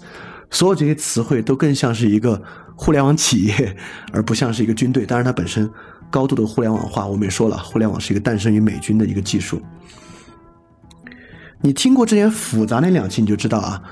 [0.51, 2.43] 所有这些词汇都更像是一个
[2.77, 3.77] 互联网企业，
[4.13, 5.07] 而不像是一个军队。
[5.07, 5.69] 当然，它本身
[6.11, 9.63] 高度的互联网化，我们也说了，互联网是一个诞生于美军的一个技术。
[11.63, 13.83] 你听过之前复杂那两期，你就知道啊，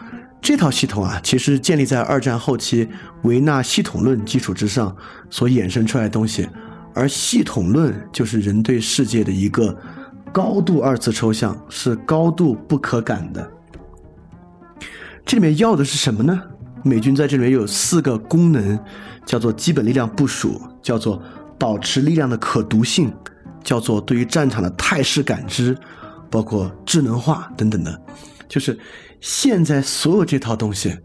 [0.41, 2.89] 这套系统啊，其实建立在二战后期
[3.23, 4.95] 维纳系统论基础之上
[5.29, 6.49] 所衍生出来的东西。
[6.93, 9.77] 而系统论就是人对世界的一个
[10.33, 13.49] 高度二次抽象，是高度不可感的。
[15.25, 16.41] 这里面要的是什么呢？
[16.83, 18.79] 美军在这里面有四个功能，
[19.25, 21.23] 叫做基本力量部署，叫做
[21.59, 23.13] 保持力量的可读性，
[23.63, 25.77] 叫做对于战场的态势感知，
[26.31, 28.03] 包括智能化等等的。
[28.49, 28.77] 就是
[29.21, 30.97] 现在所有这套东西，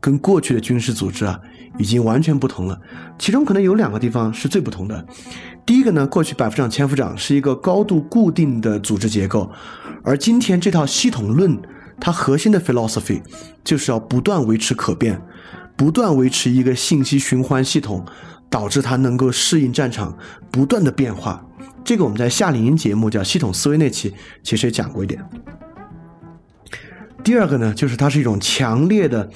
[0.00, 1.38] 跟过去的军事组织啊，
[1.78, 2.80] 已经完全不同了。
[3.18, 5.06] 其中可能有两个地方是最不同的。
[5.64, 9.50] 第一个呢，过去百夫长、千夫长是一个高度固定的组织结构，
[10.02, 11.60] 而今天这套系统论。
[12.02, 13.20] 它核心的 philosophy
[13.62, 15.20] 就是要不断维持可变，
[15.76, 18.02] 不断维持一个信息循环系统，
[18.48, 20.16] 导致它能够适应战场
[20.50, 21.44] 不断的变化。
[21.84, 25.22] 这个我们在夏令营节目叫系统思维那期其实也讲过一点。
[27.22, 29.28] 第二个呢，就是它是一种强烈的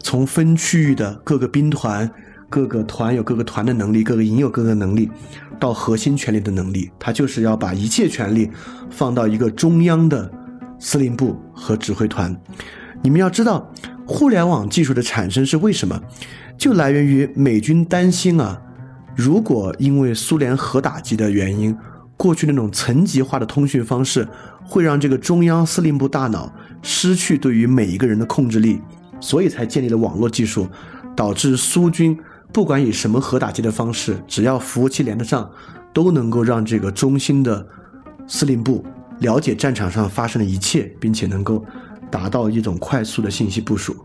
[0.00, 2.10] 从分区域的各个兵团、
[2.48, 5.10] 各个团有各个团的能力，各个营有各个能力，
[5.58, 8.50] 到核心权力的能力，它就是要把一切权力
[8.90, 10.30] 放到一个中央的。
[10.80, 12.40] 司令部和指挥团，
[13.02, 13.68] 你们要知道，
[14.06, 16.00] 互联网技术的产生是为什么？
[16.56, 18.62] 就来源于美军担心啊，
[19.16, 21.76] 如果因为苏联核打击的原因，
[22.18, 24.28] 过去那种层级化的通讯方式
[24.66, 26.52] 会让这个中央司令部大脑
[26.82, 28.82] 失去对于每一个人的控制力，
[29.20, 30.68] 所以才建立了网络技术，
[31.16, 32.18] 导致苏军
[32.52, 35.48] 不管以什么核打击的方式，只要服务器连得上，
[35.94, 37.66] 都能够让这个中心的
[38.26, 38.84] 司令部。
[39.20, 41.64] 了解战场上发生的一切，并且能够
[42.08, 43.96] 达到一种快速的信息部署。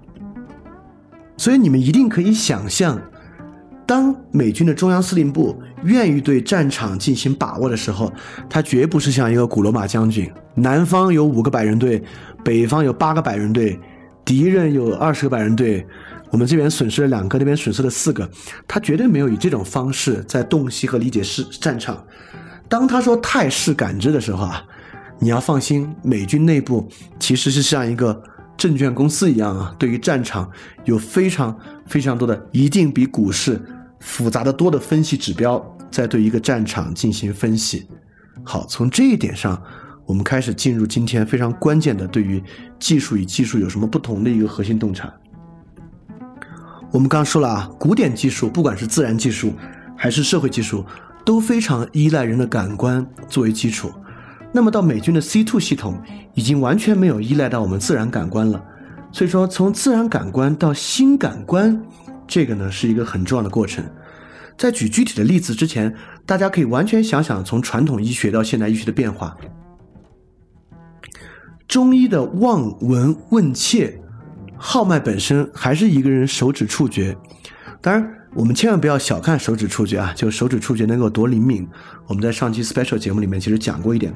[1.37, 2.99] 所以你们一定可以想象，
[3.85, 8.11] 当美军的中央司令部愿意对战场进行把握的时候，
[8.49, 12.03] 他绝不是像一个古罗马将军，南方有五个百人队，
[12.43, 13.79] 北方有八个百人队，
[14.23, 15.85] 敌人有二十个百人队，
[16.31, 18.29] 我们这边损失了两个，那边损失了四个，
[18.67, 22.05] 他绝对没有以这种方式在洞悉和理解是战场。
[22.67, 24.63] 当他说态势感知的时候啊。
[25.19, 26.85] 你要放心，美军内部
[27.17, 28.21] 其实是像一个
[28.57, 30.49] 证券公司一样啊，对于战场
[30.83, 31.57] 有非常
[31.87, 33.61] 非常多的，一定比股市
[34.01, 35.63] 复杂的多的分析指标，
[35.93, 37.87] 在对一个战场进行分析。
[38.43, 39.61] 好，从这一点上，
[40.07, 42.43] 我们开始进入今天非常关键的对于
[42.79, 45.13] 技术与技术有什么不同的一个核心洞察。
[46.91, 49.53] 我们刚说了啊，古典技术不管是自然技术
[49.95, 50.83] 还是社会技术，
[51.23, 53.91] 都非常依赖人的感官作为基础。
[54.51, 56.01] 那么到美军的 C two 系统
[56.33, 58.59] 已经完全没有依赖到我们自然感官了，
[59.11, 61.79] 所以说从自然感官到新感官，
[62.27, 63.85] 这个呢是一个很重要的过程。
[64.57, 65.93] 在举具体的例子之前，
[66.25, 69.35] 大家可以完全想想从传统医学到现代医学的变化。
[71.67, 73.99] 中医的望闻问切，
[74.57, 77.17] 号脉本身还是一个人手指触觉，
[77.81, 78.19] 当然。
[78.35, 80.11] 我们千万不要小看手指触觉啊！
[80.15, 81.67] 就手指触觉能够多灵敏，
[82.07, 84.11] 我们在上期 special 节目里面其实讲过一点。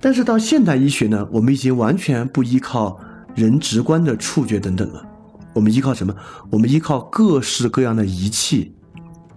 [0.00, 2.98] 但是到现代医学呢，我们已经完全不依靠
[3.36, 5.00] 人直观的触觉等等了。
[5.52, 6.12] 我们依靠什么？
[6.50, 8.74] 我们依靠各式各样的仪器。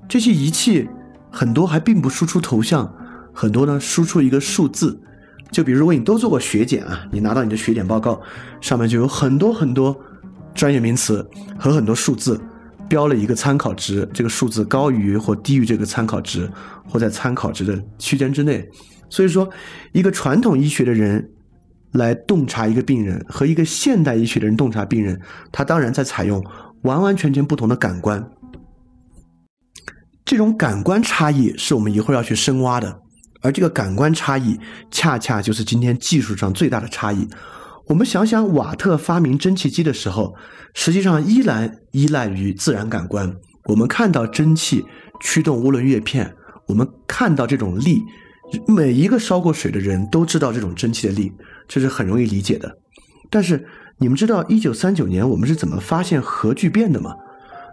[0.07, 0.87] 这些仪器
[1.31, 2.93] 很多还并不输出头像，
[3.33, 4.99] 很多呢输出一个数字。
[5.51, 8.21] 就比如如果你都做过血检啊，你拿到你的血检报告，
[8.61, 9.95] 上面就有很多很多
[10.53, 11.27] 专业名词
[11.57, 12.39] 和很多数字。
[12.87, 16.47] 标了一个参考值，这个数字高于或低于这个参考值，
[16.87, 18.69] 或在参考值的区间之内。
[19.09, 19.49] 所以说，
[19.91, 21.27] 一个传统医学的人
[21.93, 25.19] 来洞察一个病人，和一个现代医学的人洞察病人，
[25.51, 26.45] 他当然在采用
[26.83, 28.23] 完完全全不同的感官。
[30.25, 32.99] 这种感官差异是我们一会儿要去深挖的，
[33.41, 34.59] 而这个感官差异
[34.89, 37.27] 恰恰就是今天技术上最大的差异。
[37.85, 40.33] 我们想想，瓦特发明蒸汽机的时候，
[40.73, 43.35] 实际上依然依赖于自然感官。
[43.65, 44.83] 我们看到蒸汽
[45.21, 46.35] 驱动涡轮叶片，
[46.67, 48.01] 我们看到这种力，
[48.67, 51.31] 每一个烧过水的人都知道这种蒸汽的力，
[51.67, 52.75] 这是很容易理解的。
[53.29, 53.63] 但是，
[53.99, 57.13] 你们知道一九三九年我们是怎么发现核聚变的吗？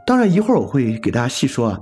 [0.06, 1.80] 当然，一会儿我会给大家细说啊。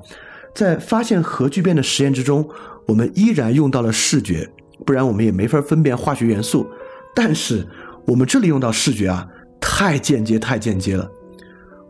[0.55, 2.49] 在发现核聚变的实验之中，
[2.87, 4.49] 我们依然用到了视觉，
[4.85, 6.67] 不然我们也没法分辨化学元素。
[7.15, 7.67] 但是，
[8.07, 9.27] 我们这里用到视觉啊，
[9.61, 11.11] 太间接，太间接了。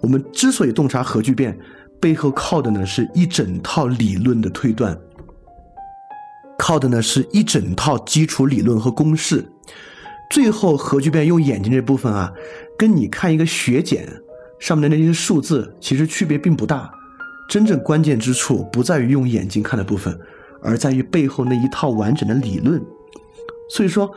[0.00, 1.58] 我们之所以洞察核聚变，
[2.00, 4.98] 背后靠的呢是一整套理论的推断，
[6.58, 9.44] 靠的呢是一整套基础理论和公式。
[10.30, 12.32] 最后核聚变用眼睛这部分啊，
[12.78, 14.08] 跟你看一个血检
[14.58, 16.90] 上面的那些数字，其实区别并不大。
[17.50, 20.16] 真正关键之处不在于用眼睛看的部分，
[20.62, 22.80] 而在于背后那一套完整的理论。
[23.68, 24.08] 所以说，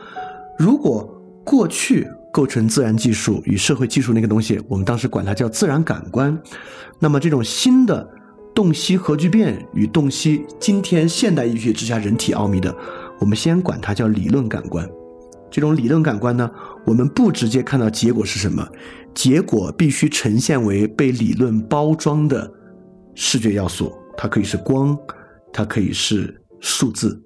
[0.56, 6.40] 如果过去构成自然技术与社会技术那个东西，我们当时管它叫自然感官，
[7.00, 8.08] 那么这种新的
[8.54, 12.72] 洞悉核聚变与洞悉今天现代医学之下人体奥秘的，
[13.18, 14.88] 我们先管它叫理论感官。
[15.50, 16.48] 这种理论感官呢，
[16.86, 18.64] 我们不直接看到结果是什么，
[19.12, 22.48] 结果必须呈现为被理论包装的。
[23.14, 24.98] 视觉要素，它可以是光，
[25.52, 27.20] 它可以是数字。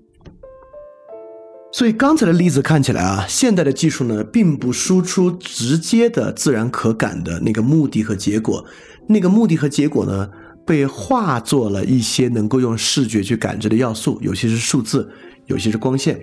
[1.70, 8.64] 所以刚才的例子看起来啊，现代的技术呢，并不输出直接的自然可感的那个目的和结果，
[9.06, 10.30] 那个目的和结果呢，
[10.66, 15.10] 被化作了一些能够用视觉去感知的要素，有些是数字，
[15.46, 16.18] 有些是光线。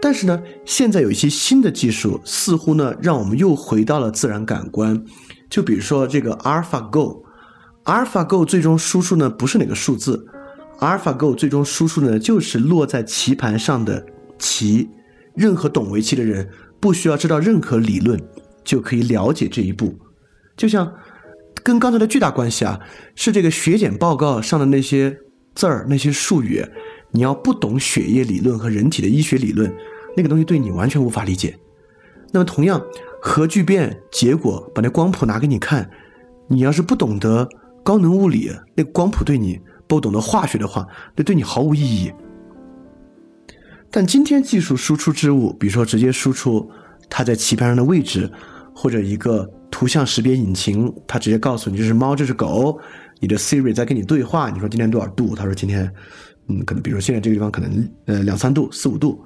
[0.00, 5.04] 但是呢，现在有一些新的技术，似乎呢，让我们又回到了自然感官。
[5.50, 7.29] 就比如说这个 AlphaGo。
[7.84, 10.26] AlphaGo 最终输出呢不是哪个数字
[10.78, 14.04] ，AlphaGo 最终输出呢就是落在棋盘上的
[14.38, 14.88] 棋。
[15.34, 18.20] 任何懂围棋的人不需要知道任何理论
[18.64, 19.98] 就可以了解这一步。
[20.56, 20.92] 就像
[21.62, 22.80] 跟刚才的巨大关系啊，
[23.14, 25.18] 是这个血检报告上的那些
[25.54, 26.66] 字儿、那些术语，
[27.12, 29.72] 你要不懂血液理论和人体的医学理论，
[30.16, 31.58] 那个东西对你完全无法理解。
[32.32, 32.82] 那么同样，
[33.22, 35.90] 核聚变结果把那光谱拿给你看，
[36.48, 37.48] 你要是不懂得。
[37.82, 42.12] 高能物理那光谱对你不懂得化学的话，那对你毫无意义。
[43.90, 46.70] 但今天技术输出之物，比如说直接输出
[47.08, 48.30] 它在棋盘上的位置，
[48.74, 52.78] 或者一个图像识别引擎，它直接告诉你这是猫，这是狗。
[53.18, 55.34] 你的 Siri 在跟你对话，你说今天多少度？
[55.34, 55.92] 他说今天，
[56.48, 59.22] 嗯，可能比如说现在这个地方可能呃两三度、四五度。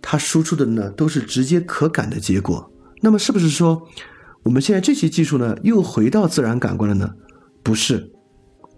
[0.00, 2.70] 它输出的呢都是直接可感的结果。
[3.00, 3.82] 那么是不是说
[4.42, 7.10] 我们现在这些技术呢又回到自然感官了呢？
[7.64, 8.08] 不是，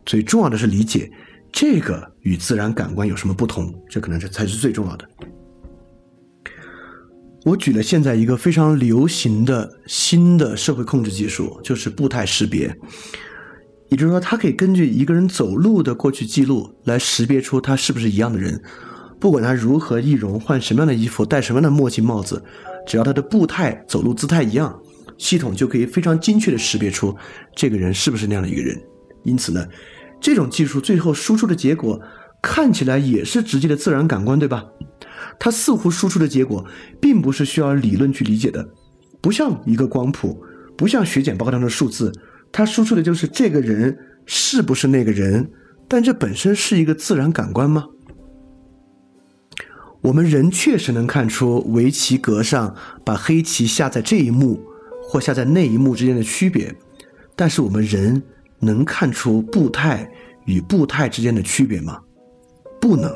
[0.06, 1.10] 最重要的是理解
[1.52, 5.06] 这个与自然感官有什么不同，这可能是才是最重要的。
[7.44, 12.74] 我举了现在一个非常流行的新的社会控制技术，就是步态识别，
[13.88, 18.60] 也就是说，它可以根据一个人走路的过去记录来识别出他是不是一样的人，
[19.20, 22.42] 不管他如何易容，换什么样的衣服，戴什么样的墨镜帽子，
[22.86, 24.80] 只要他的步态、走路姿态一样。
[25.18, 27.16] 系统就可以非常精确的识别出
[27.54, 28.80] 这个人是不是那样的一个人，
[29.24, 29.66] 因此呢，
[30.20, 32.00] 这种技术最后输出的结果
[32.42, 34.64] 看起来也是直接的自然感官，对吧？
[35.38, 36.64] 它似乎输出的结果
[37.00, 38.68] 并不是需要理论去理解的，
[39.20, 40.42] 不像一个光谱，
[40.76, 42.12] 不像血检报告当中的数字，
[42.52, 43.96] 它输出的就是这个人
[44.26, 45.50] 是不是那个人，
[45.88, 47.84] 但这本身是一个自然感官吗？
[50.02, 54.62] 我们人确实能看出围棋格上把黑棋下在这一幕。
[55.08, 56.74] 或下在那一幕之间的区别，
[57.34, 58.22] 但是我们人
[58.58, 60.10] 能看出步态
[60.46, 62.00] 与步态之间的区别吗？
[62.80, 63.12] 不能。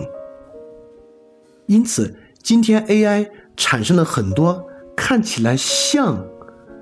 [1.67, 4.65] 因此，今天 AI 产生了很多
[4.97, 6.25] 看起来像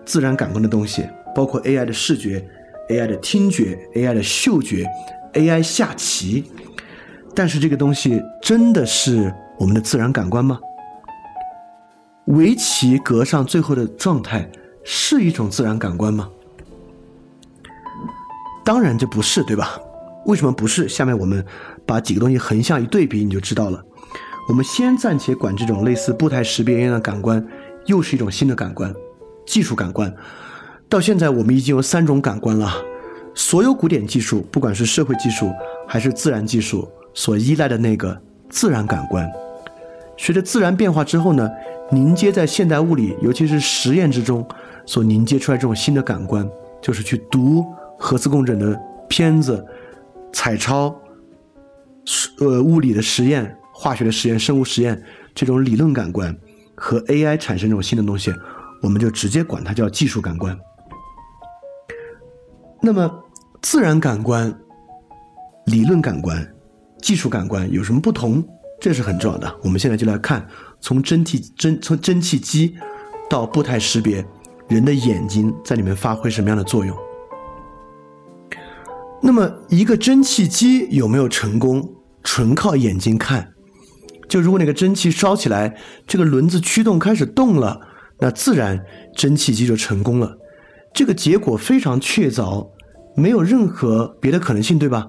[0.05, 2.47] 自然感官的东西，包括 AI 的视觉、
[2.89, 4.87] AI 的听觉、AI 的嗅觉、
[5.35, 6.51] AI 下棋。
[7.35, 10.59] 但是这个东西真的是我们的自然感官吗？
[12.27, 14.51] 围棋格上最后的状态。
[14.91, 16.31] 是一种自然感官吗？
[18.65, 19.79] 当然这不是，对吧？
[20.25, 20.89] 为什么不是？
[20.89, 21.45] 下面我们
[21.85, 23.85] 把几个东西横向一对比，你就知道了。
[24.49, 27.47] 我们先暂且管这种类似步态识别一样的感官，
[27.85, 28.91] 又是一种新的感官，
[29.45, 30.11] 技术感官。
[30.89, 32.75] 到现在我们已经有三种感官了。
[33.35, 35.53] 所有古典技术，不管是社会技术
[35.87, 38.19] 还是自然技术，所依赖的那个
[38.49, 39.31] 自然感官，
[40.17, 41.47] 随着自然变化之后呢，
[41.91, 44.49] 凝结在现代物理，尤其是实验之中。
[44.89, 47.63] 所凝结出来这种新的感官，就是去读
[47.99, 48.75] 核磁共振的
[49.07, 49.63] 片子、
[50.33, 50.99] 彩超、
[52.39, 55.01] 呃物理的实验、化学的实验、生物实验
[55.35, 56.35] 这种理论感官
[56.75, 58.35] 和 AI 产生这种新的东西，
[58.83, 60.59] 我们就直接管它叫技术感官。
[62.81, 63.23] 那么
[63.61, 64.59] 自然感官、
[65.67, 66.55] 理论感官、
[67.03, 68.43] 技术感官有什么不同？
[68.81, 69.55] 这是很重要的。
[69.63, 70.49] 我们现在就来看，
[70.81, 72.75] 从蒸汽蒸从蒸汽机
[73.29, 74.25] 到步态识别。
[74.69, 76.97] 人的眼睛在里面发挥什么样的作用？
[79.21, 83.53] 那么，一个蒸汽机有没有成功，纯靠眼睛看？
[84.29, 85.75] 就如果那个蒸汽烧起来，
[86.07, 87.81] 这个轮子驱动开始动了，
[88.21, 88.85] 那自然
[89.17, 90.37] 蒸汽机就成功了。
[90.93, 92.69] 这个结果非常确凿，
[93.17, 95.09] 没有任何别的可能性，对吧？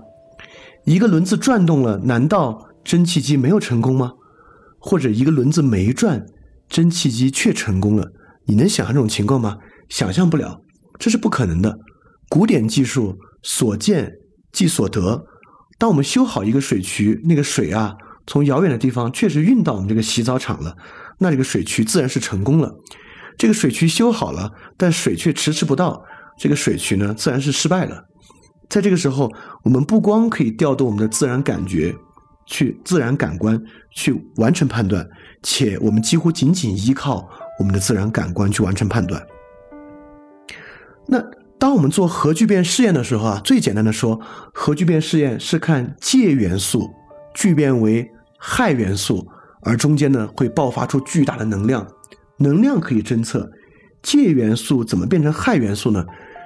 [0.85, 4.13] 一个轮子转动了，难道蒸汽机没有成功吗？
[4.79, 6.25] 或者一个轮子没转，
[6.69, 8.11] 蒸汽机却成功了？
[8.49, 9.59] 你能想象这种情况吗？
[9.89, 10.59] 想象不了，
[10.97, 11.77] 这是不可能的。
[12.29, 14.11] 古典技术所见
[14.51, 15.23] 即所得。
[15.77, 17.93] 当我们修好一个水渠，那个水啊，
[18.25, 20.75] 从遥远的地方确实运到我们这个洗澡厂了，
[21.19, 22.73] 那这个水渠自然是成功了。
[23.37, 26.03] 这个水渠修好了，但水却迟迟不到，
[26.39, 28.03] 这个水渠呢，自然是失败了。
[28.67, 29.31] 在这个时候，
[29.63, 31.95] 我们不光可以调动我们的自然感觉，
[32.47, 35.07] 去自然感官去完成判断，
[35.43, 37.29] 且我们几乎仅仅依靠
[37.59, 39.23] 我们的自然感官去完成判断。
[41.05, 41.23] 那。
[41.59, 44.17] 当我们做核聚变试验的时候啊，最简单的说，
[44.53, 46.89] 核聚变试验是看介元素
[47.33, 49.27] 聚变为氦元素，
[49.63, 51.85] 而中间呢会爆发出巨大的能量，
[52.37, 53.51] 能量可以侦测。
[54.01, 56.05] 介元素怎么变成氦元素呢？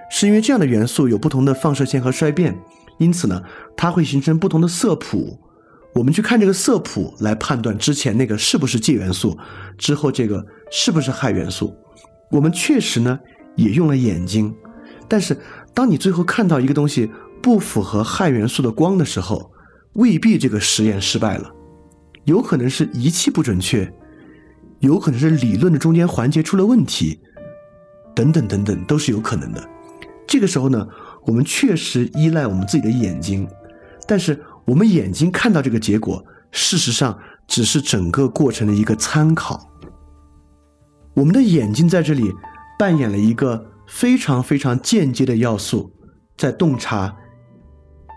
[0.10, 2.58] 是因为这样的元素有不同的放射线和衰变，
[2.98, 3.40] 因此呢
[3.78, 5.40] 它会形成不同的色谱。
[5.94, 9.38] 我们去看这个色谱来判断之前那个是不是介元素，
[9.78, 10.44] 之后这个
[10.76, 11.78] 是不是氦元素。
[12.32, 13.20] 我们确实呢
[13.56, 14.52] 也用了眼睛。
[15.08, 15.38] 但是，
[15.72, 17.12] 当你最后看到一个东西
[17.44, 19.52] 不符合氦元素的光的时候，
[19.94, 21.52] 未必这个实验失败了，
[22.24, 23.94] 有可能是仪器不准确，
[24.80, 27.20] 有可能是理论的中间环节出了问题，
[28.16, 29.64] 等等等等，都是有可能的。
[30.26, 30.88] 这个时候呢，
[31.28, 33.48] 我们确实依赖我们自己的眼睛，
[34.08, 39.70] 但是我们眼睛看到这个结果，事实上只是整个过程的一个参考。
[41.14, 42.34] 我们的眼睛在这里
[42.78, 43.70] 扮演了一个。
[43.86, 45.92] 非常非常间接的要素，
[46.38, 47.14] 在洞察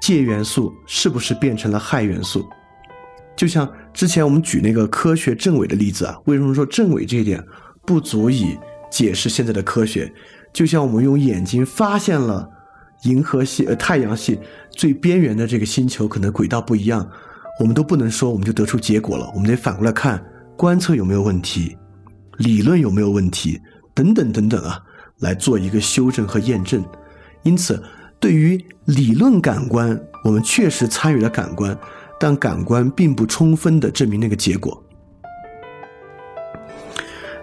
[0.00, 2.48] 介元素是不是变成了氦元素。
[3.36, 7.44] 就像之前我们举那个科学证伪的例子啊，为什么说证伪这一点
[7.84, 8.56] 不足以
[8.90, 10.10] 解释现在的科学？
[10.52, 12.48] 就像我们用眼睛发现了
[13.02, 14.38] 银河系呃太阳系
[14.70, 17.06] 最边缘的这个星球可能轨道不一样，
[17.60, 20.24] 我们都不能说我们就得出结果了，我们得反过来看
[20.56, 21.76] 观测有没有问题，
[22.38, 23.60] 理论有没有问题，
[23.94, 24.82] 等等等等啊。
[25.20, 26.84] 来做一个修正和验证，
[27.42, 27.82] 因此，
[28.20, 31.74] 对于理论感官，我们确实参与了感官，
[32.20, 34.84] 但感官并不充分的证明那个结果。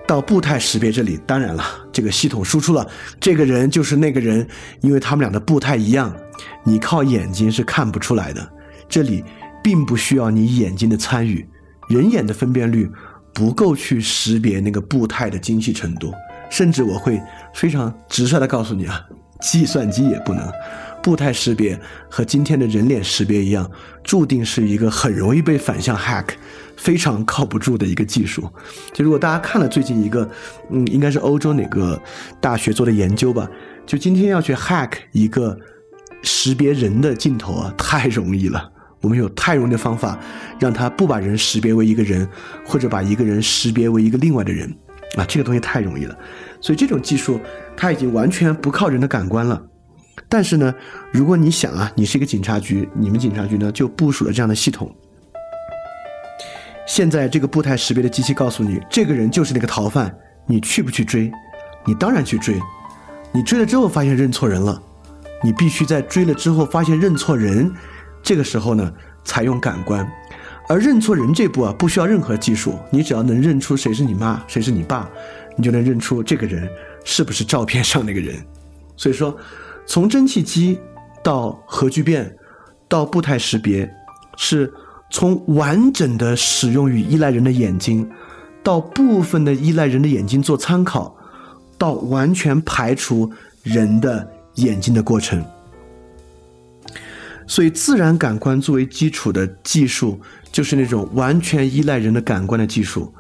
[0.06, 2.88] 到步态识别这里，当然了，这个系统输出了
[3.20, 4.48] 这个人就是那个人，
[4.82, 6.16] 因为他们俩的步态一样，
[6.64, 8.48] 你靠眼睛是看不出来的。
[8.88, 9.24] 这里
[9.64, 11.44] 并不需要你眼睛的参与，
[11.90, 12.88] 人眼的分辨率
[13.34, 16.14] 不够去识别那个步态的精细程度。
[16.50, 17.20] 甚至我会
[17.56, 19.04] 非常直率的告诉你啊，
[19.42, 20.48] 计算机也不能，
[21.02, 23.68] 步态识别和今天的人脸识别一样，
[24.04, 26.28] 注定是一个很容易被反向 hack，
[26.78, 28.48] 非常靠不住的一个技术。
[28.94, 30.30] 就如果大家看了最近一个，
[30.70, 32.00] 嗯，应该是欧洲哪个
[32.40, 33.50] 大学做的研究吧，
[33.84, 35.58] 就今天要去 hack 一个
[36.22, 38.72] 识别人的镜头啊，太容易了。
[39.04, 40.18] 我们有太容易的方法，
[40.58, 42.28] 让他不把人识别为一个人，
[42.66, 44.74] 或者把一个人识别为一个另外的人。
[45.18, 46.18] 啊，这个东西太容易了，
[46.60, 47.40] 所以这种技术
[47.78, 49.62] 它已经完全不靠人的感官了。
[50.28, 50.74] 但是呢，
[51.12, 54.92] 如果你想啊，你是一个警察局，你们警察局呢就部署了这样的系统。
[56.88, 60.16] 现在这个步态识别的机器告诉你，这个人就是那个逃犯，
[60.48, 61.32] 你去不去追？
[61.86, 62.60] 你当然去追。
[63.32, 64.82] 你追了之后发现认错人了，
[65.44, 67.72] 你必须在追了之后发现认错人，
[68.24, 68.92] 这个时候呢
[69.24, 70.10] 采用感官。
[70.70, 75.10] 而认错人这步啊，不需要任何技术，你只要能认出谁是你妈，谁是你爸，
[75.58, 76.70] 你就能认出这个人
[77.04, 78.34] 是不是照片上那个人。
[78.96, 79.38] 所以说，
[79.86, 80.80] 从蒸汽机
[81.22, 82.34] 到核聚变，
[82.88, 83.94] 到步态识别，
[84.38, 84.72] 是
[85.12, 88.10] 从完整的使用与依赖人的眼睛，
[88.64, 91.14] 到部分的依赖人的眼睛做参考，
[91.78, 93.30] 到完全排除
[93.64, 95.44] 人的眼睛的过程。
[97.54, 100.20] 所以，自然感官作为基础的技术。
[100.52, 103.12] 就是那种完全依赖人的感官的技术，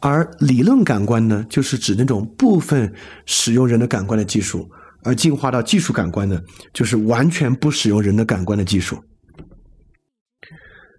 [0.00, 2.90] 而理论感官呢，就是指那种部分
[3.26, 4.66] 使用人的感官的技术，
[5.04, 6.40] 而进化到技术感官呢，
[6.72, 8.98] 就是完全不使用人的感官的技术。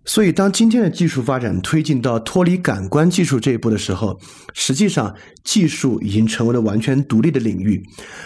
[0.05, 4.19] 所以，当今天的技术发展推进到脱离感官技术这一步的时候，
[4.53, 7.83] 实际上技术已经成为了完全独立的领域。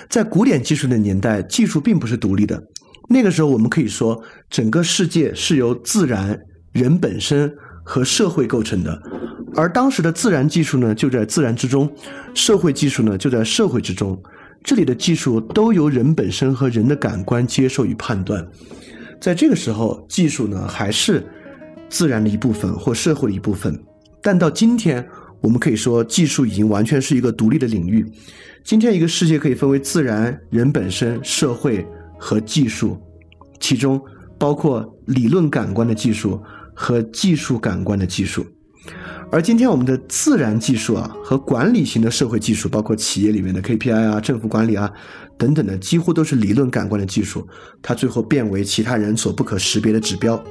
[0.10, 2.62] 在古典技术的年代，技术并不是独立的。
[3.08, 6.40] 那个时候，我们可以说，整个世界是由自然。
[6.74, 7.52] 人本身
[7.84, 9.02] 和社会构成的，
[9.56, 11.88] 而当时的自然技术呢，就在自然之中；
[12.36, 14.22] 社会技术呢，就在社会之中。
[14.64, 18.46] 这里的技术都由人本身和人的感官接受与判断。
[19.20, 21.26] 在这个时候，技术呢还是
[21.90, 23.76] 自然的一部分或社会的一部分。
[24.22, 25.04] 但到今天，
[25.42, 28.06] 我们可以说技术已经完全是一个独立的领域。
[28.64, 31.88] 今天一个世界可以分为自然、人本身、社会
[32.20, 32.98] 和技术，
[33.60, 34.02] 其中
[34.38, 36.42] 包括理论感官的技术
[36.74, 38.46] 和技术感官的技术。
[39.30, 44.90] 而今天我们的自然技术啊和管理型的社会技术，包括企业里面的 KPI 啊、政府管理啊
[45.38, 47.46] 等等的，几乎都是理论感官的技术，
[47.82, 50.42] 它最后变为其他人所不可识别的指标。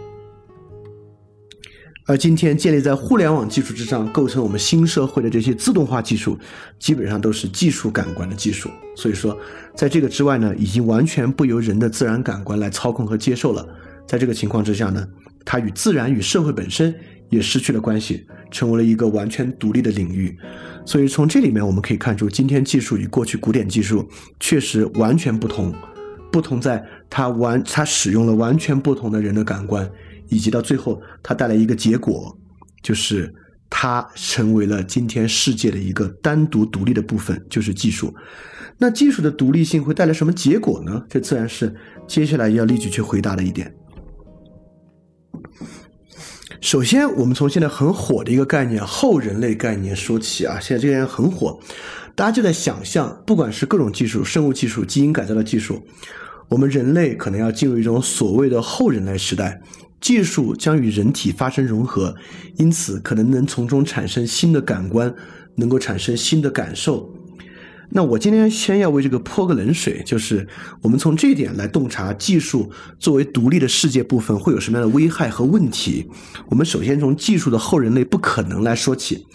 [2.08, 6.38] 而今天建立在互联网技术之上，构成我们新社会的这些自动化技术，
[6.78, 8.70] 基本上都是技术感官的技术。
[8.94, 9.36] 所以说，
[9.74, 13.66] 在这个之外呢，已经完全不由人的自然感官来操控和接受了。
[14.06, 15.04] 在这个情况之下呢，
[15.44, 16.94] 它与自然与社会本身
[17.28, 20.38] 也失去了关系，成为了一个完全独立的领域。
[20.84, 25.74] 所以从这里面我们可以看出，今天技术与过去古典技术确实完全不同，
[26.30, 29.90] 不同在它完它使用了完全不同的人的感官。
[30.28, 32.36] 以及到最后，它带来一个结果，
[32.82, 33.32] 就是
[33.68, 38.14] 它成为了今天世界的一个单独独立的部分，就是技术。
[38.78, 41.02] 那技术的独立性会带来什么结果呢？
[41.08, 41.74] 这自然是
[42.06, 43.74] 接下来要立即去回答的一点。
[46.60, 50.58] 首先，我们从现在很火的一个概念——后人类概念说起啊。
[50.60, 51.58] 现在这个人很火，
[52.14, 55.80] 大家就在想象，不管是各种技术、生物技术、基因改造的技术，
[56.48, 59.60] 我们人类可能要进入一种所谓的后人类时代。
[60.06, 62.14] 技术将与人体发生融合，
[62.58, 65.12] 因此可能能从中产生新的感官，
[65.56, 67.12] 能够产生新的感受。
[67.90, 70.46] 那我今天先要为这个泼个冷水，就是
[70.80, 76.08] 我们从这一点来洞察技术作为独立的世界部分会有什么样的危害和问题。
[76.50, 79.26] 我们首先从技术的后人类不可能来说起。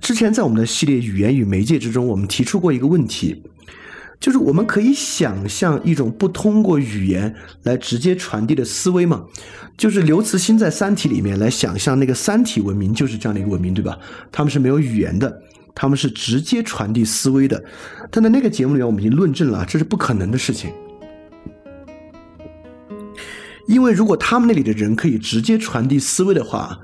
[0.00, 3.44] 之前在我们的系列语言与媒介之中，我们提出过一个问题。
[4.20, 9.24] 就是我们可以想象一种不通过语言来直接传递的思维嘛？
[9.76, 13.96] 就是刘慈欣在《三体》里面来想象那个三体文明就是这样的一个文明，对吧？
[14.32, 15.40] 他们是没有语言的，
[15.72, 17.62] 他们是直接传递思维的。
[18.10, 20.72] 但在那个节目里面，我们已经论证了这是不可能的事情，
[23.68, 26.76] 因为如果他们那里的人可以直接传递思维的话，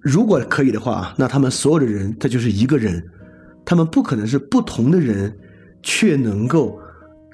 [0.00, 3.02] 如果可以的话，那他们所有的人他就是一个人，
[3.64, 5.34] 他们不可能是不同的人。
[5.82, 6.80] 却能够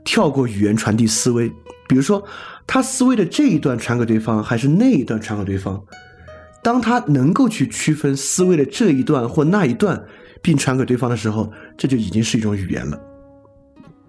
[0.05, 1.49] 跳过语言传递思维，
[1.89, 2.25] 比如说
[2.67, 5.83] 他思维的这一段传给对方，还是那一段传给对方。
[6.63, 10.03] 当他能够去区分思维的这一段或那一段，
[10.41, 12.99] 并传给对方的时候，这就已经是一种语言了。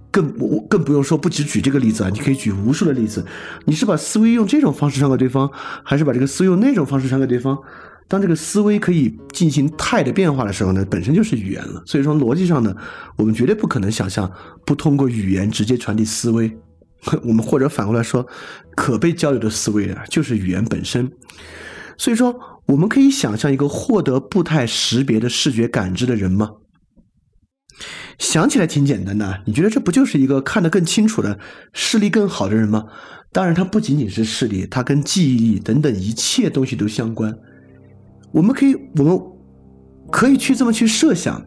[0.09, 3.25] 更我更不用说，不只举这个例子啊，你可以举无数的例子。
[3.65, 5.51] 你是把思维用这种方式传给对方，
[5.83, 7.57] 还是把这个思维用那种方式传给对方？
[8.07, 11.81] 当这个思维可以进行态的变化的时候呢，本身就是语言了。
[11.85, 12.75] 所以说逻辑上呢，
[13.17, 14.31] 我们绝对不可能想象
[14.65, 16.55] 不通过语言直接传递思维。
[17.23, 18.25] 我们或者反过来说，
[18.75, 21.11] 可被交流的思维啊，就是语言本身。
[21.97, 22.35] 所以说，
[22.65, 26.51] 我们可以想象一个获得步态识别的视觉感知的人吗？
[28.17, 29.41] 想起来挺简单的。
[29.45, 31.37] 你觉得这不就是一个看得更清楚的
[31.73, 32.85] 视力更好的人吗？
[33.31, 37.37] 当然，它不仅仅是视力，它跟记忆力等等一切东西都相关。
[38.35, 39.17] 我们可以，我们
[40.11, 41.41] 可以去这么去设想，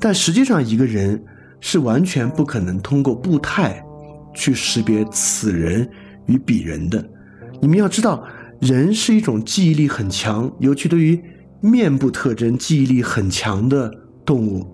[0.00, 1.22] 但实际上一个人
[1.60, 3.84] 是完全不可能通过步态
[4.32, 5.86] 去识别此人
[6.24, 7.06] 与彼人的。
[7.60, 8.24] 你们要知道，
[8.60, 11.22] 人是一种记忆力很强，尤其对于
[11.60, 13.92] 面部特征记忆力很强的
[14.24, 14.66] 动物，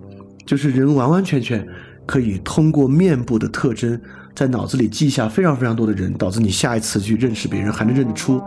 [0.47, 1.67] 就是人完完全全
[2.07, 4.01] 可以通过面部的特征。
[4.39, 8.41] 在脑子里记下非常非常多的人，导致你下一次去认识别人还能认得出。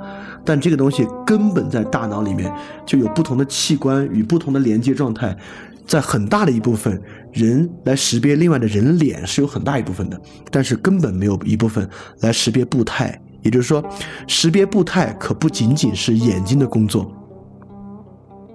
[0.45, 2.49] 但这个东西根本在大脑里面
[2.85, 5.37] 就有不同的器官与不同的连接状态，
[5.85, 6.97] 在很大的一部分
[7.33, 10.17] 人来识别另外的人脸是有很大一部分的，
[10.49, 11.85] 但是根本没有一部分
[12.21, 13.21] 来识别步态。
[13.41, 13.83] 也就是说，
[14.27, 17.11] 识别步态可不仅仅是眼睛的工作，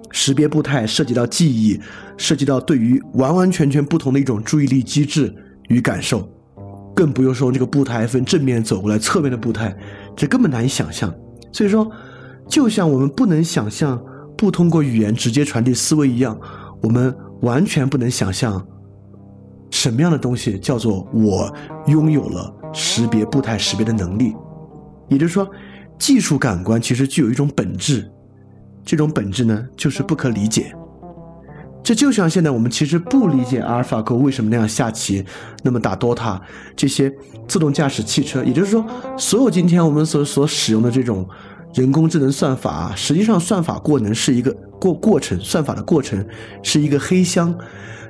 [0.09, 1.79] 识别步态涉及到记忆，
[2.17, 5.31] 涉及到对于完完全全不同的一种注意力机制
[5.67, 6.27] 与感受。
[6.97, 9.77] 更不用说这个步态分正面走过来，侧面的步态，
[10.15, 11.13] 这根本难以想象。
[11.51, 11.87] 所以说，
[12.49, 14.03] 就像我们不能想象
[14.35, 16.35] 不通过语言直接传递思维一样，
[16.81, 18.65] 我们完全不能想象
[19.69, 21.53] 什么样的东西叫做我
[21.85, 24.35] 拥有了识别步态识别的能力。
[25.07, 25.47] 也就是说，
[25.99, 28.11] 技术感官其实具有一种本质，
[28.83, 30.75] 这种本质呢，就是不可理解。
[31.87, 35.23] 这就像现在我们其实不理解阿尔法狗为什么那样下棋，
[35.63, 36.37] 那么打 DOTA
[36.75, 37.09] 这些
[37.47, 38.85] 自动驾驶汽车，也就是说，
[39.17, 41.25] 所有今天我们所所使用的这种
[41.75, 46.21] 人工智能算法，实际上算法过程是一个过过程，算法的过程
[46.61, 47.57] 是一个黑箱。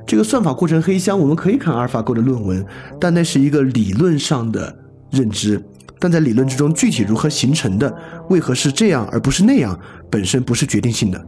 [0.07, 2.65] 这个算法过程黑箱，我们可以看阿尔法狗的论文，
[2.99, 4.75] 但那是一个理论上的
[5.11, 5.63] 认知，
[5.99, 7.95] 但在理论之中具体如何形成的，
[8.32, 11.28] 为何是这样而不是那样，本身不是决定性的。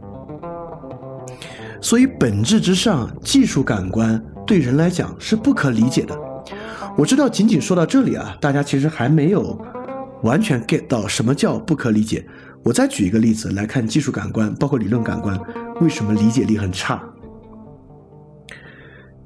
[1.80, 6.14] 所以本质之上，技术感官对人来讲是不可理解的。
[6.96, 9.58] 我知道，仅仅说到这里啊，大家其实还没有
[10.22, 12.24] 完全 get 到什么叫不可理解。
[12.62, 15.38] 我再举一个例子来看，技术感官包括理论感官
[15.80, 17.02] 为什么理解力很差。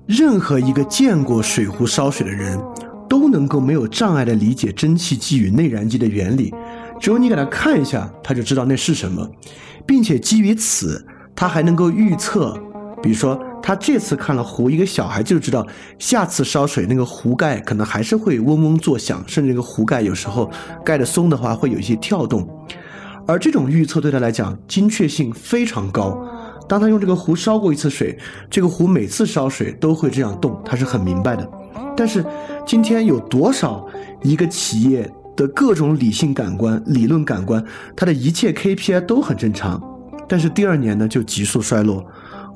[0.06, 2.60] 任何一个见过水壶烧水的人，
[3.08, 6.54] 都能够没有障碍地理解蒸汽机与内燃机的原理。
[7.00, 9.28] 只有你给他看一下，他就知道那是什么，
[9.84, 12.58] 并且基于此，他还能够预测。
[13.02, 15.66] 比如说，他这次看了壶，一个小孩就知道
[15.98, 20.50] 下次烧水那个壶盖可能还是会嗡嗡作响，甚至那个壶盖有时候
[20.82, 22.48] 盖的松的话会有一些跳动。
[23.26, 26.18] 而这种预测对他来讲精确性非常高。
[26.66, 28.18] 当他用这个壶烧过一次水，
[28.48, 31.46] 这个壶每次烧水都会这样动，他是很明白的。
[31.94, 32.24] 但是
[32.66, 33.86] 今天有多少
[34.22, 35.06] 一个企业
[35.36, 37.62] 的各种理性感官、理论感官，
[37.94, 39.78] 它的一切 KPI 都很正常，
[40.28, 42.04] 但是第二年呢就急速衰落，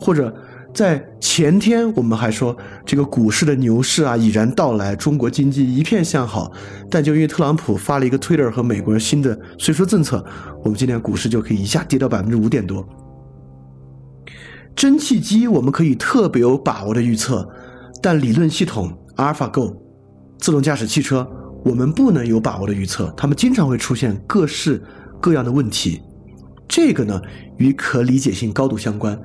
[0.00, 0.34] 或者
[0.74, 6.52] 在前天我们还说这个股市的牛市啊已然到来，中国经济一片向好，
[6.90, 10.24] 但就因为特朗普发了一个 Twitter 和美国人新的税收政策，
[10.62, 12.86] 我们今天股市就可以一下跌到百分之五点多。
[14.76, 17.48] 蒸汽机我们可以特别有把握的预测，
[18.00, 19.74] 但理论系统 AlphaGo、
[20.38, 21.28] 自动驾驶汽车
[21.64, 24.80] 我们不能有把握的预测，他们经常会出现各式
[25.20, 26.00] 各样的问题。
[26.68, 27.20] 这个呢
[27.56, 29.18] 与可理解性高度相关。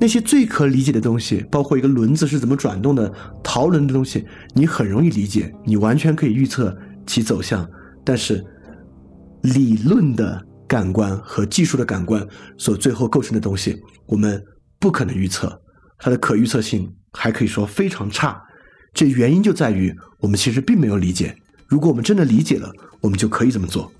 [0.00, 3.12] 那些最可理解的东西，包括一个轮子是怎么转动的、
[3.44, 6.76] 陶轮的东西，你很容易理解，你完全可以预测
[7.06, 7.68] 其走向。
[8.04, 8.44] 但是
[9.42, 12.26] 理论的感官和技术的感官
[12.56, 13.76] 所最后构成的东西，
[14.06, 14.42] 我们。
[14.78, 15.58] 不可能预测，
[15.98, 18.38] 它的可预测性还可以说非常差。
[18.92, 21.34] 这原因就在于我们其实并没有理解。
[21.66, 22.70] 如果我们真的理解了，
[23.00, 23.90] 我们就可以这么做。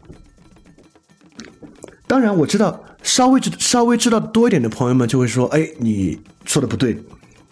[2.07, 6.97] 当然，我知道稍微知稍微知道多一点的朋友们就会说：“哎，你说的不对，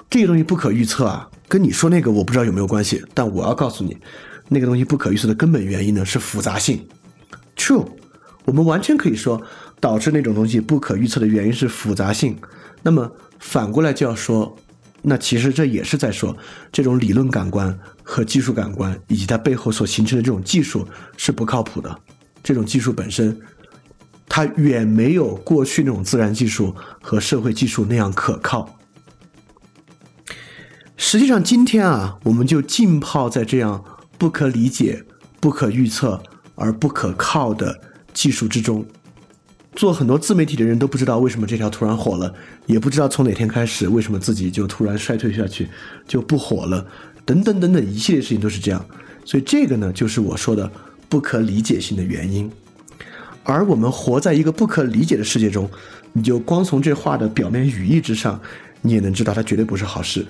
[0.09, 3.97] 这个东西不可预测啊，跟你说那个我不知道有没有关系。”但我要告诉你，
[4.49, 6.87] 那个东西不可预测的根本原因呢是复杂性。
[7.57, 7.87] True，
[8.45, 9.43] 我们完全可以说
[9.81, 12.37] 导致那种东西不可预测的原因是复杂性。
[12.83, 14.57] 那么反过来就要说，
[15.03, 16.37] 那其实这也是在说，
[16.71, 20.87] 这种理论感官和技术感官以及它背后所形成的这种技术
[21.17, 21.99] 是不靠谱的。
[22.43, 23.37] 这种技术本身，
[24.29, 28.79] 它远没有过去那种自然技术和社会技术那样可靠。
[30.97, 33.85] 实际上，今天啊，我们就浸泡在这样
[34.17, 35.05] 不可理解、
[35.41, 36.23] 不可预测
[36.55, 37.81] 而不可靠的
[38.13, 38.85] 技术之中。
[39.77, 42.33] 做很多自媒体的人都不知道为什么这条突然火了，
[42.67, 45.69] 也不知道从哪天开始为什么自己就突然衰退下去，
[46.07, 46.87] 就不火了，
[47.25, 48.85] 等等等等一系列事情都是这样。
[49.25, 50.71] 所以这个呢，就是我说的
[51.09, 52.49] 不可理解性的原因。
[53.45, 55.71] 而我们活在一个不可理解的世界中，
[56.13, 58.41] 你就光从这话的表面语义之上，
[58.81, 60.27] 你也能知道它绝对不是好事。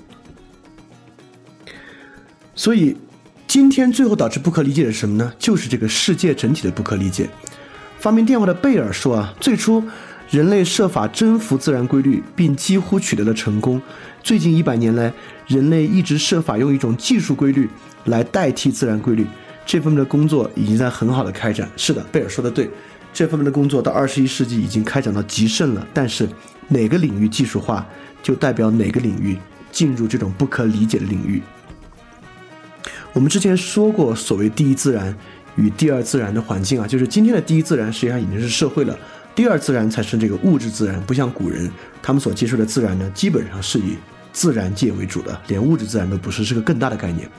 [2.55, 2.97] 所以
[3.47, 5.33] 今天最后导致不可理解的是什么呢？
[5.39, 7.29] 就是这个世界整体的不可理解。
[7.99, 9.83] 发明电话的贝尔说：“啊，最初
[10.29, 13.81] 人类设法征服自然规律，并几乎取得了成功。
[14.23, 15.13] 最近一百年来，
[15.47, 17.69] 人类一直设法用一种技术规律
[18.05, 19.27] 来代替自然规律。
[19.67, 21.69] 这方面的工作已经在很好的开展。
[21.77, 22.69] 是的，贝尔说的对，
[23.15, 25.87] 这方面的工作到二十一世纪已经开展到极盛了。
[25.95, 26.29] 但是，
[26.69, 27.87] 哪个领域技术化，
[28.23, 29.39] 就代表哪个领域
[29.73, 31.41] 进入这种不可理解的领域。
[33.15, 35.17] 我们之前说过，所谓第一自然。”
[35.57, 38.99] 与第二自然的环境啊，就是今天的第一自然实际上已经是社会了，
[39.37, 41.01] 第二自然才是这个物质自然。
[41.03, 41.71] 不像古人，
[42.03, 43.97] 他们所接受的自然呢，基本上是以
[44.33, 47.31] 自然界为主的，连物质自然都不是，是个更大的概念。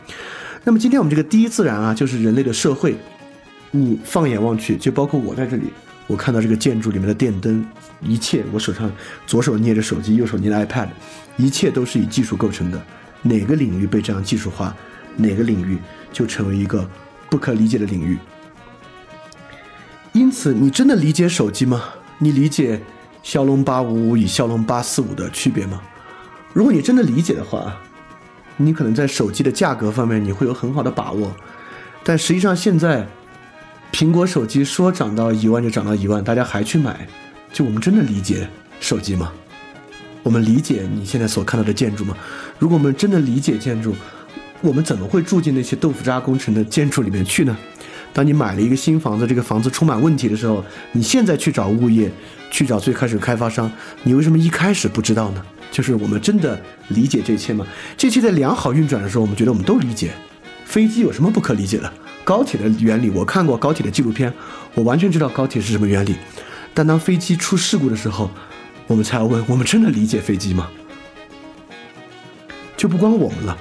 [0.63, 2.95] 那么今天我们这个第一自然啊，就是人类的社会。
[3.75, 5.73] 你放眼望去，就包括我在这里，
[6.07, 7.65] 我看到这个建筑里面的电灯，
[8.01, 8.91] 一切，我手上
[9.27, 10.89] 左手捏着手机，右手捏着 iPad，
[11.37, 12.81] 一切都是以技术构成的。
[13.21, 14.75] 哪个领域被这样技术化，
[15.15, 15.77] 哪个领域
[16.13, 16.89] 就成为一个。
[17.27, 18.17] 不可理解的领域，
[20.13, 21.81] 因此，你真的理解手机吗？
[22.19, 22.79] 你理解
[23.23, 25.81] 骁龙八五五与骁龙八四五的区别吗？
[26.53, 27.75] 如果你真的理解的话，
[28.55, 31.35] 你可能在手机的价格方面你会有很好的把握。
[32.03, 33.05] 但实际上，现在
[33.95, 37.07] 苹果手机说涨到一万就涨到一万，大家还去买，
[37.53, 38.45] 就我们真的理解
[38.81, 39.31] 手机吗？
[40.21, 42.13] 我们理解你现在所看到的建筑吗？
[42.59, 43.95] 如果我们真的理解建筑？
[44.59, 47.57] 我们怎么会住进那些豆腐渣工程的建筑里面去呢？
[48.11, 52.11] 当你买了一个新房子，这个房子充满问题的时候，你现在去找物业，
[52.51, 53.71] 去找最开始开发商，
[54.03, 55.41] 你为什么一开始不知道呢？
[55.71, 57.65] 就是我们真的理解这一切吗？
[57.95, 60.11] 这一切在良好运转的时候，我们觉得我们都理解。
[60.65, 61.89] 飞机有什么不可理解的？
[62.25, 64.33] 高铁的原理，我看过高铁的纪录片，
[64.73, 66.15] 我完全知道高铁是什么原理。
[66.73, 68.29] 但当飞机出事故的时候，
[68.87, 70.67] 我们才要问：我们真的理解飞机吗？
[72.75, 73.57] 就不光我们了。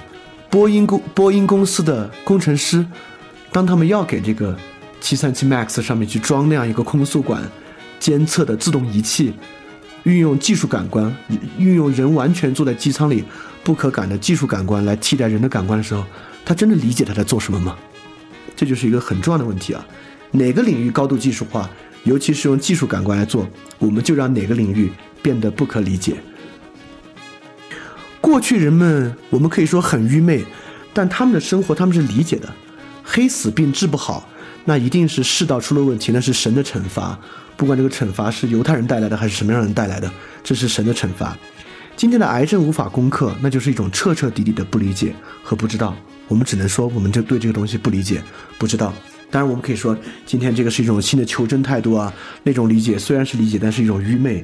[0.49, 2.85] 波音公波音公司的工程师，
[3.51, 4.57] 当他们要给这个
[5.01, 7.43] 737 MAX 上面去装那样一个空速管
[7.99, 9.33] 监测的自动仪器，
[10.03, 11.15] 运用技术感官，
[11.57, 13.23] 运用人完全坐在机舱里
[13.63, 16.03] 不可感的技术感官来替代人的感官的时候，
[16.43, 17.77] 他真的理解他在做什么吗？
[18.55, 19.85] 这就是一个很重要的问题啊！
[20.31, 21.69] 哪个领域高度技术化，
[22.03, 23.47] 尤其是用技术感官来做，
[23.79, 24.91] 我们就让哪个领域
[25.21, 26.15] 变得不可理解。
[28.21, 30.43] 过去人们，我们可以说很愚昧，
[30.93, 32.53] 但他们的生活他们是理解的。
[33.03, 34.27] 黑死病治不好，
[34.65, 37.17] 那一定是世道出了问题，那是神的惩罚。
[37.55, 40.11] 不管这个惩罚是犹太人带来的还是什么样人带来的，
[40.43, 41.37] 这是神的惩罚。
[41.95, 45.95] 今天的癌症无法攻克，那就是一种彻彻底底的不理解和不知道。
[46.27, 48.21] 我们只能说，我们就对这个东西不理解、
[48.57, 48.93] 不知道。
[49.31, 52.13] 当然，我们可以说，今天这个是一种新的求真态度啊。
[52.43, 54.43] 那种理解虽然是理解，但是一种愚昧。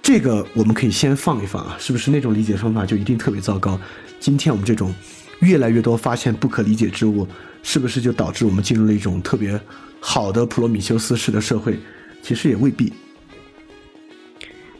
[0.00, 3.78] 这个我们可以先放一放啊，是不是那种理解方法就一定特别糟糕？
[4.18, 4.94] 今天我们这种
[5.40, 7.28] 越来越多发现不可理解之物，
[7.62, 9.60] 是不是就导致我们进入了一种特别
[10.00, 11.78] 好的普罗米修斯式的社会？
[12.22, 12.92] 其实也未必。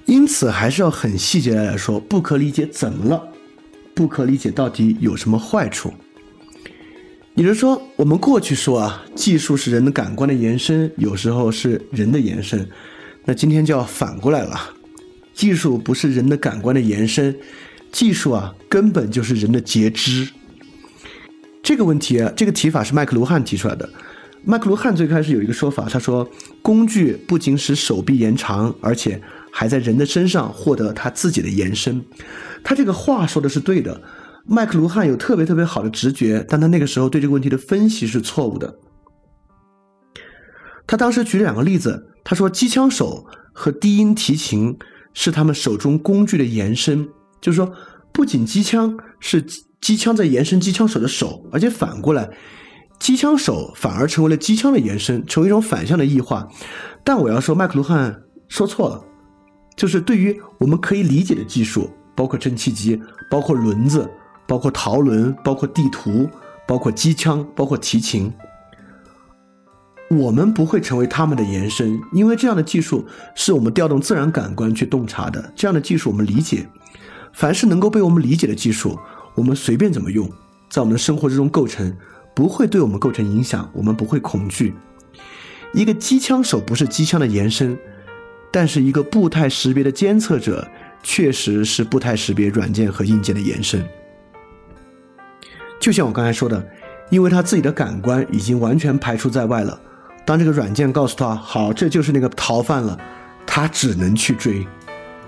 [0.07, 3.28] 因此，还是要很细节的来说，不可理解怎么了？
[3.94, 5.92] 不可理解到底有什么坏处？
[7.34, 12.68] 也就是说，我们过去说啊，技术是人的感官的延伸，有时候是人的延伸，
[13.24, 14.59] 那今天就要反过来了。
[15.32, 17.34] 技术不是人的感官的延伸，
[17.90, 20.28] 技术啊根本就是人的截肢。
[21.62, 23.88] 这个问题啊，这个提法是麦克卢汉提出来的。
[24.44, 26.28] 麦克卢汉最开始有一个说法，他说
[26.61, 29.22] 工具不仅使手臂延长，而且
[29.53, 32.05] 还在人的身上获得他自己的延伸。
[32.64, 34.03] 他这个话说的是对的。
[34.44, 38.74] 麦克卢汉有特别特别好的直觉，但他那个时候对这个问题的分析是错误的。
[40.86, 44.76] 他当时举两个例子，他说机枪手和低音提琴。
[45.14, 47.07] 是他们手中工具的延伸，
[47.38, 47.70] 就是说，
[48.14, 49.44] 不仅机枪是
[49.78, 52.30] 机枪在延伸机枪手的手，而且反过来，
[52.98, 56.48] 机枪手反而成为了机枪的延伸，成为一种反向的异化。
[57.05, 59.05] 但我要说，麦克卢汉说错了，
[59.76, 63.00] 就是对于我们可以理解的技术，包括蒸汽机，
[63.30, 64.08] 包括轮子，
[64.46, 66.28] 包括陶轮，包括地图，
[66.66, 68.32] 包括机枪，包括提琴。
[70.10, 75.52] 我们不会成为他们的延伸，因为这样的技术是我们调动自然感官去洞察的。
[75.56, 76.68] 这样的技术我们理解，
[77.32, 78.98] 凡是能够被我们理解的技术，
[79.34, 80.30] 我们随便怎么用，
[80.68, 81.96] 在我们的生活之中构成，
[82.36, 84.74] 不会对我们构成影响，我们不会恐惧。
[85.72, 87.78] 一个机枪手不是机枪的延伸，
[88.53, 90.68] 但是一个步态识别的监测者
[91.03, 93.84] 确实是步态识别软件和硬件的延伸。
[95.80, 96.64] 就像我刚才说的，
[97.11, 99.80] 因为他自己的感官已经完全排除在外了。
[100.24, 102.96] 当这个软件告诉他好，这就是那个逃犯了，
[103.44, 104.64] 他只能去追。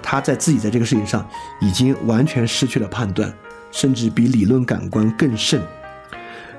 [0.00, 1.26] 他在自己在这个事情上
[1.60, 3.32] 已经完全失去了判断，
[3.72, 5.60] 甚至比理论感官更甚。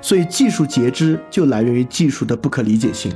[0.02, 3.10] 所以技术截肢就来源于技术的不可理解性。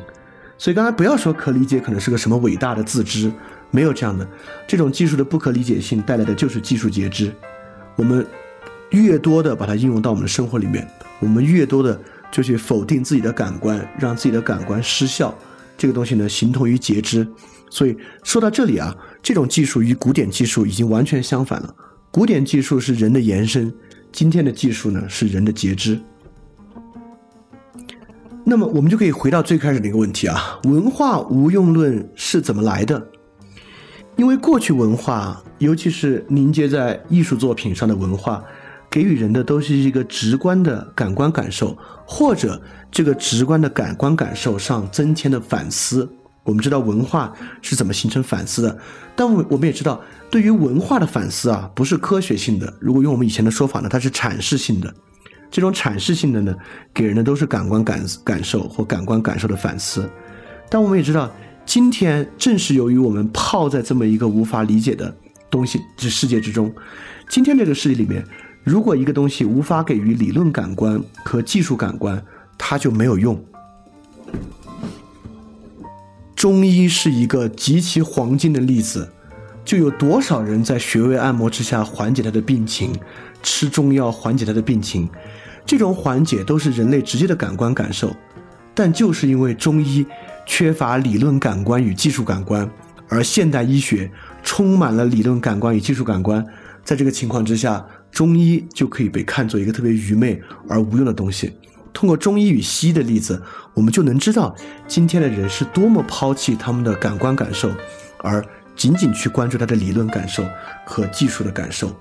[0.61, 3.33] 所以刚才不要说可理解可能是个什么伟大的自知，
[3.71, 4.29] 没有这样的。
[4.69, 7.35] 这种技术的不可理解性带来的就是技术截肢。
[7.97, 8.27] 我们
[8.91, 10.87] 越多的把它应用到我们的生活里面，
[11.19, 11.99] 我们越多的。
[12.33, 15.37] 就去否定自己的感官，让自己的感官失效，
[15.77, 17.27] 这个东西呢，形同于截肢。
[17.69, 21.75] 所以说到这里啊，这种技术与古典技术已经完全相反了。
[22.13, 23.75] 古典技术是人的延伸，
[24.13, 26.01] 今天的技术呢是人的截肢。
[28.51, 33.01] 那么我们就可以回到最开始的一个问题啊：文化无用论是怎么来的？
[34.17, 38.43] 因为过去文化，尤其是凝结在艺术作品上的文化。
[38.91, 46.11] 给予人的都是一个直观的感官感受，或者这个直观的感官感受上增添的反思。
[46.43, 47.33] 我们知道文化
[47.63, 48.77] 是怎么形成反思的，
[49.15, 52.75] 但我我们也知道，对于文化的反思啊，不是科学性的。
[52.81, 54.93] 如果用我们以前的说法呢，它是阐释性的。
[55.51, 56.55] 这种阐释性的呢，
[56.95, 60.09] 给人的都是感官感感受或感官感受的反思。
[60.69, 61.31] 但我们也知道，
[61.67, 65.15] 今天正是由于我们泡在这么一个无法理解的
[65.51, 66.73] 东西之世界之中，
[67.29, 68.25] 今天这个世界里面。
[68.63, 72.23] 如果一个东西无法给予理论感官和技术感官，
[72.59, 73.43] 它就没有用。
[76.37, 79.11] 中医是一个极其黄金的例子，
[79.65, 82.93] 就有多少人在穴位按摩之下缓解他的病情，
[83.43, 85.09] 吃中药缓解他的病情，
[85.65, 88.15] 这种缓解都是人类直接的感官感受，
[88.75, 90.07] 但就是因为中医
[90.47, 92.69] 缺乏理论感官与技术感官，
[93.09, 94.11] 而现代医学
[94.43, 96.45] 充满了理论感官与技术感官，
[96.85, 97.85] 在这个情况之下。
[98.11, 101.53] 中医就可以被看作一个特别愚昧而无用的东西。
[101.93, 103.41] 通过中医与西医的例子，
[103.73, 104.53] 我们就能知道
[104.89, 107.71] 今天的人是多么抛弃他们的感官感受，
[108.19, 108.45] 而
[108.75, 110.45] 仅仅去关注他的理论感受
[110.85, 111.95] 和技术的感受。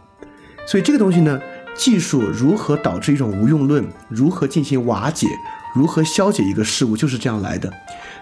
[0.65, 1.39] 所以这个东西呢，
[1.79, 5.25] 技术如何导致一种无用论，如何进行瓦解，
[5.73, 7.71] 如何消解一个事物，就是这样来的。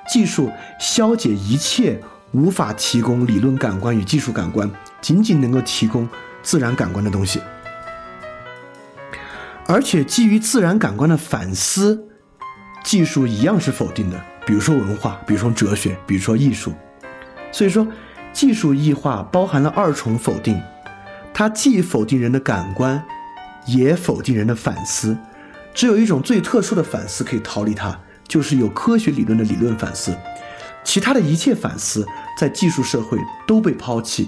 [0.07, 1.99] 技术消解一切
[2.33, 4.69] 无法提供理论感官与技术感官，
[5.01, 6.07] 仅仅能够提供
[6.43, 7.41] 自然感官的东西。
[9.65, 12.07] 而且基于自然感官的反思，
[12.83, 14.23] 技术一样是否定的。
[14.45, 16.71] 比如说文化，比如说哲学，比如说艺术。
[17.51, 17.87] 所以说，
[18.31, 20.61] 技术异化包含了二重否定，
[21.33, 23.03] 它既否定人的感官，
[23.67, 25.17] 也否定人的反思。
[25.73, 30.17] 只有一种最特殊的反思可以逃离它，就是有科学理论的理论反思。
[30.83, 32.07] 其他的一切反思
[32.39, 34.27] 在技术社会都被抛弃。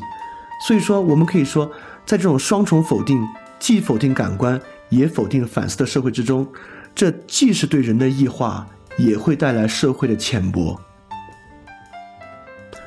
[0.68, 1.72] 所以说，我们可以说，
[2.06, 3.26] 在这种双重否定，
[3.60, 4.60] 既否定感官。
[4.90, 6.48] 也否定反思的社会之中，
[6.96, 8.66] 这既是对人的异化，
[8.98, 10.82] 也会带来社会的浅薄。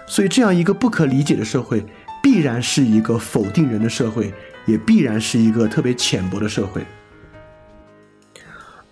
[0.09, 1.87] 所以，这样一个不可理解的社会，
[2.21, 4.35] 必然是一个否定人的社会，
[4.67, 6.85] 也必然是一个特别浅薄的社会。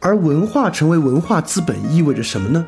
[0.00, 2.66] 而文化成为文化资本意味着什么呢？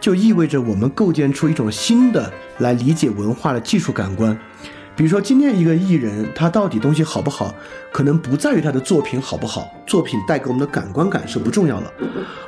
[0.00, 4.34] 就意味着我们构建出一种新的来理解文化的技术感官。
[4.96, 7.54] 比如说，今天一个艺人，他到底东西好不好，
[7.92, 11.92] 可能不在于他的作品好不好，作品带给我们的感官感受不重要了，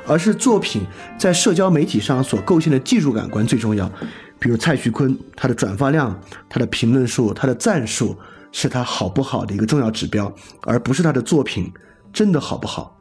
[0.07, 0.83] 而是作品
[1.17, 3.91] 在社交媒体上所构建的技术感官最重要。
[4.39, 8.17] 比如蔡徐坤，他的转发量、他的评论数、他的赞数，
[8.53, 11.69] 是他好不好的一个重要指标，而不是他的作品
[12.13, 12.97] 真的好不好。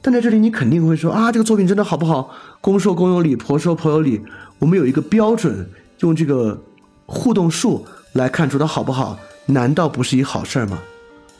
[0.00, 2.30] 但在这里，你肯定会说啊，这个作品真的好不好？
[2.60, 4.22] 公说公有理，婆说婆有理。
[4.60, 6.62] 我们有一个标准，用这个
[7.06, 7.84] 互动数。
[8.14, 10.78] 来看出它好不好，难道不是一好事儿吗？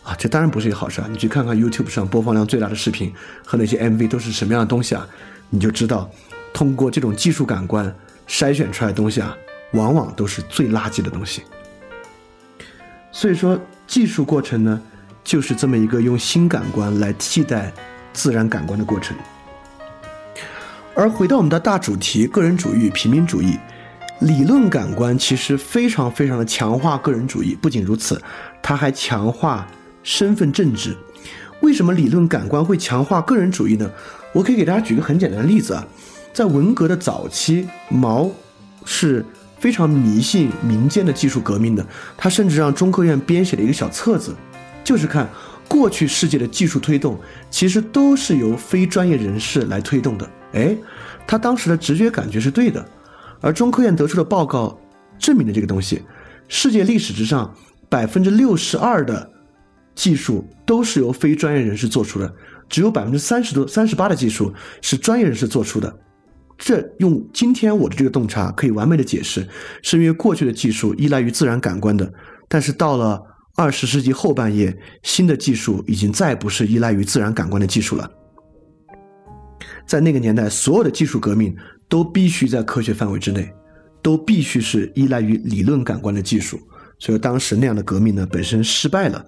[0.04, 1.08] 啊，这当然不是一好事儿。
[1.08, 3.12] 你去看看 YouTube 上播放量最大的视频
[3.44, 5.04] 和那些 MV 都是什么样的东西啊？
[5.48, 6.08] 你就知道，
[6.52, 7.92] 通过这种技术感官
[8.28, 9.36] 筛选出来的东西啊，
[9.72, 11.42] 往往都是最垃圾的东西。
[13.12, 14.80] 所以说，技术过程呢，
[15.24, 17.72] 就是这么一个用新感官来替代
[18.12, 19.16] 自然感官的过程。
[20.94, 23.58] 而回到我们的大主题——个人主义平民主义。
[24.20, 28.20] 理论感官其实非常非常的强化个人主义，不仅如此，
[28.62, 29.66] 它还强化
[30.02, 30.94] 身份政治。
[31.60, 33.90] 为什么理论感官会强化个人主义呢？
[34.34, 35.86] 我可以给大家举个很简单的例子啊，
[36.34, 38.30] 在文革的早期，毛
[38.84, 39.24] 是
[39.60, 41.86] 非常迷信民间的技术革命的，
[42.16, 44.34] 他甚至让中科院编写了一个小册子，
[44.82, 45.28] 就是看
[45.68, 50.28] 过去世界的技术推动，其实都是由非专业人士来推动的。
[50.54, 50.74] 哎，
[51.26, 52.84] 他当时的直觉感觉是对的。
[53.42, 54.78] 而中科院得出的报告
[55.18, 56.02] 证明了这个东西，
[56.48, 57.54] 世界历史之上
[57.88, 59.30] 百分之六十二的
[59.94, 62.34] 技术都是由非专业人士做出的，
[62.68, 65.94] 只有百分之三十多、三十八的技术是专业人士做出的。
[66.60, 69.48] 这用今天我的这个洞察可以完美的解释，
[69.82, 72.12] 是因为过去的技术依赖于自然感官的，
[72.48, 73.20] 但是到了
[73.56, 78.08] 二十世纪后半叶，新的技术已经再不是依赖于自然感官的技术了。
[79.84, 81.56] 在那个年代，所有的技术革命。
[81.90, 83.52] 都必须在科学范围之内，
[84.00, 86.56] 都必须是依赖于理论感官的技术，
[87.00, 89.26] 所以当时那样的革命呢本身失败了。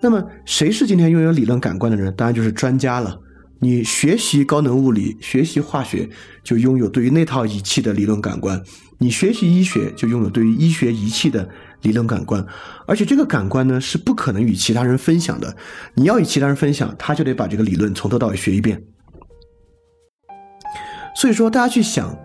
[0.00, 2.10] 那么谁是今天拥有理论感官的人？
[2.16, 3.20] 当然就是专家了。
[3.64, 6.10] 你学习高能物理、学习化学，
[6.42, 8.58] 就拥有对于那套仪器的理论感官；
[8.98, 11.48] 你学习医学，就拥有对于医学仪器的
[11.82, 12.44] 理论感官。
[12.88, 15.56] 而且这个感官呢是不可能与其他人分享的。
[15.94, 18.82] 你要与其他人分享，他就得把这个理论从头到尾学一遍。
[21.14, 22.18] 所以说，大家去想，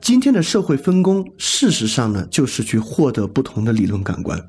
[0.00, 4.42] 今天的社会分工，事实上呢，就是去获得不同的理论感官。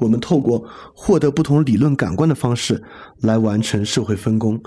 [0.00, 0.64] 我们透过
[0.94, 2.82] 获得不同理论感官的方式
[3.20, 4.60] 来完成社会分工。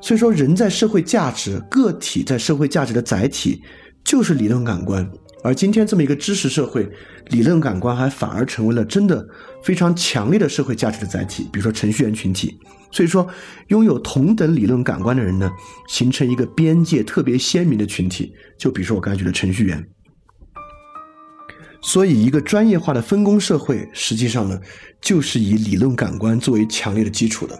[0.00, 3.60] 所以说，人在社会价值，个体在社会价值的载体，
[4.04, 5.08] 就是理论感官。
[5.44, 6.88] 而今天这么一个知识社会，
[7.28, 9.24] 理论感官还反而成为了真的
[9.62, 11.48] 非常强烈的社会价值的载体。
[11.52, 12.58] 比如说程序员群体，
[12.90, 13.26] 所以说
[13.68, 15.50] 拥有同等理论感官的人呢，
[15.88, 18.32] 形成一个边界特别鲜明的群体。
[18.58, 19.95] 就比如说我刚才举的程序员。
[21.80, 24.60] 所以一个专业化的分工社会，实际上呢，
[25.00, 27.58] 就是以理论感官作为强烈的基础的。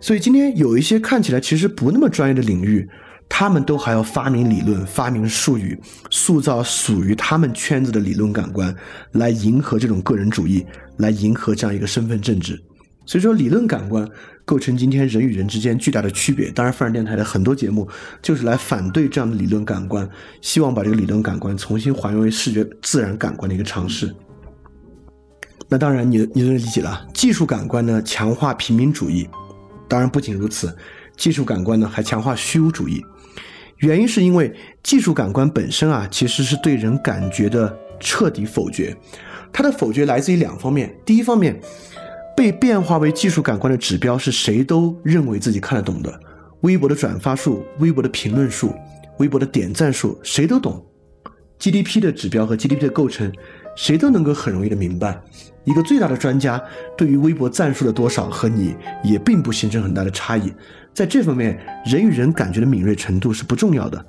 [0.00, 2.88] 所以今天有一些看起来其实不那么专业的领域。
[3.32, 5.78] 他们都还要发明理论、发明术语，
[6.10, 8.74] 塑造属于他们圈子的理论感官，
[9.12, 10.66] 来迎合这种个人主义，
[10.96, 12.60] 来迎合这样一个身份政治。
[13.06, 14.04] 所以说，理论感官
[14.50, 16.50] 构成今天人与人之间巨大的区别。
[16.50, 17.88] 当然，范儿电台的很多节目
[18.20, 20.10] 就是来反对这样的理论感官，
[20.40, 24.12] 希望把这个理论感官重新还原为视觉自然感官的一个尝试。
[25.68, 29.28] 那当然，你你能理解了，技术感官呢强化平民主义。
[29.86, 30.76] 当然，不仅如此，
[31.16, 33.00] 技术感官呢还强化虚无主义。
[33.76, 34.52] 原因是因为
[34.82, 38.96] 技术感官本身啊，其实是对人感觉的彻底否决。
[39.52, 40.92] 它的否决来自于两方面。
[41.06, 41.60] 第一方面，
[42.36, 46.20] 被变化为技术感官的指标是谁都认为自己看得懂的，
[46.62, 48.74] 微博的转发数、微博的评论数、
[49.18, 50.84] 微博的点赞数，谁都懂。
[51.58, 53.30] GDP 的指标和 GDP 的构成，
[53.76, 55.20] 谁都能够很容易的明白。
[55.64, 56.58] 一个最大的专家
[56.96, 58.74] 对于微博赞数的多少和你
[59.04, 60.50] 也并不形成很大的差异。
[60.94, 64.02] 在这方面，人与人感觉的敏锐程度是不重要的。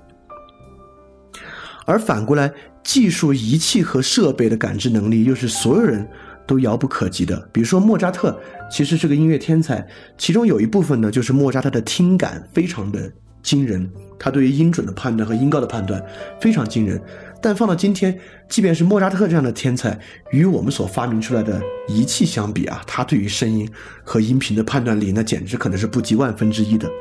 [1.85, 2.49] 而反过来，
[2.84, 6.07] 技术仪器和设备的感知能力又是所有人
[6.52, 7.48] 都遥不可及的。
[7.53, 8.38] 比如说，莫扎特
[8.69, 9.88] 其实是个音乐天才，
[10.18, 13.10] 其中有一部分呢，就是莫扎特的听感非常的
[13.41, 16.06] 惊人，他对于音准的判断和音高的判断
[16.41, 17.02] 非常惊人。
[17.41, 18.19] 但放到今天，
[18.49, 19.98] 即便是莫扎特这样的天才，
[20.32, 23.65] 与我们所发明出来的仪器相比啊，他对于声音
[24.03, 26.91] 和音频的判断力，那简直可能是不及万分之一的。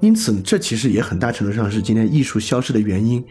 [0.00, 3.22] 因此，这其实也很大程度上是今天艺术消失的原因。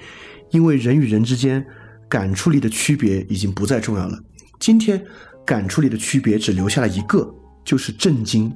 [0.51, 1.65] 因为人与人之间
[2.07, 4.19] 感触力的区别已经不再重要了。
[4.59, 5.01] 今天
[5.49, 7.27] 感触力的区别只留下了一个，
[7.65, 8.55] 就是震惊。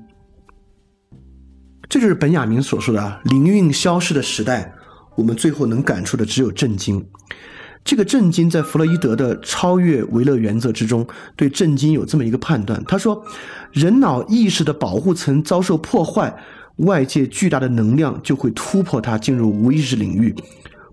[1.89, 4.71] 这就是本雅明所说的啊，灵韵消失的时代，
[5.15, 7.03] 我们最后能感触的只有震惊。
[7.83, 12.83] 这个震惊在弗洛伊德的超越维勒原则之中，对震惊有这么一个判断。
[12.87, 13.25] 他说，
[13.71, 16.37] 人脑意识的保护层遭受破坏，
[16.75, 20.35] 外界巨大的能量就会突破它，进入无意识领域。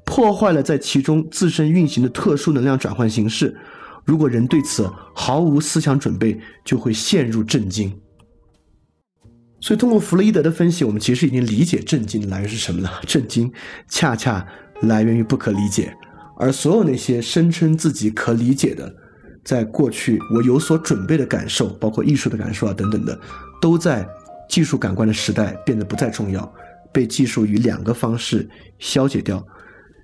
[0.07, 3.55] 破坏了在其中自身运行的特殊能量转换形式。
[4.05, 7.97] 如果人对此毫无思想准备，就会陷入震惊。
[9.61, 12.91] 所以，通过弗洛伊德的分析，我们其实已经理解震惊的来源是什么了。
[13.07, 13.53] 震惊
[13.89, 14.47] 恰恰
[14.81, 15.95] 来源于不可理解，
[16.39, 18.91] 而所有那些声称自己可理解的，
[19.45, 23.21] 在过去我有所准备的感受，包括艺术的感受啊等等的，
[23.61, 24.09] 都在
[24.49, 26.51] 技术感官的时代变得不再重要，
[26.91, 28.49] 被技术以两个方式
[28.79, 29.47] 消解掉。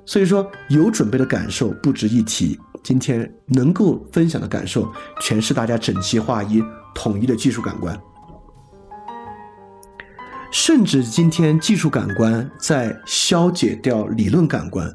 [0.05, 2.61] 所以说，有准备的感受不值一提。
[2.87, 4.89] 今天能够分享的感受，
[5.21, 6.63] 全是大家整齐划一、
[6.95, 8.01] 统一的技术感官。
[10.53, 14.89] 甚至今天技术感官在消解掉理论感官，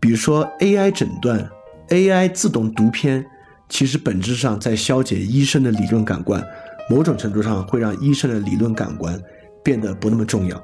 [0.00, 1.48] 比如说 AI 诊断、
[1.90, 3.24] AI 自动读片，
[3.68, 6.44] 其实本质上在消解医生的理论感官，
[6.90, 9.16] 某种程度上会让医生的理论感官
[9.62, 10.60] 变得不那么重要，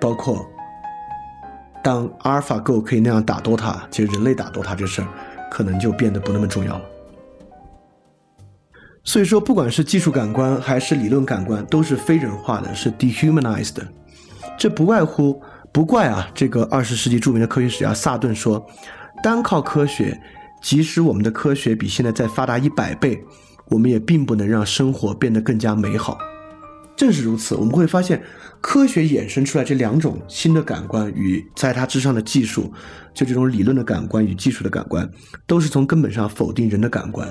[0.00, 0.44] 包括。
[1.84, 5.08] 当阿尔法 Go 可以那样打 DOTA，其实人类打 DOTA 这事儿
[5.50, 6.84] 可能就变得不那么重要了。
[9.02, 13.88] 所以说，不管是技术感官还是理论感官，都是非人化的，是 dehumanized 的。
[14.58, 18.64] 这不外乎不怪啊，这个二十世纪著名的科学史家萨顿说，
[19.22, 20.20] 单靠科学，
[20.62, 23.24] 即使我们的科学比现在再发达一百倍，
[23.68, 26.18] 我们也并不能让生活变得更加美好。
[27.00, 28.22] 正是如此，我们会发现。
[28.60, 32.70] 科学衍生出来这两种新的感官与在它之上的技术，
[33.14, 35.10] 就这种理论的感官与技术的感官，
[35.46, 37.26] 都是从根本上否定人的感官。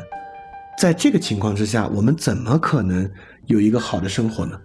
[0.80, 3.08] 在这个情况之下，我们怎么可能
[3.46, 4.60] 有一个好的生活呢？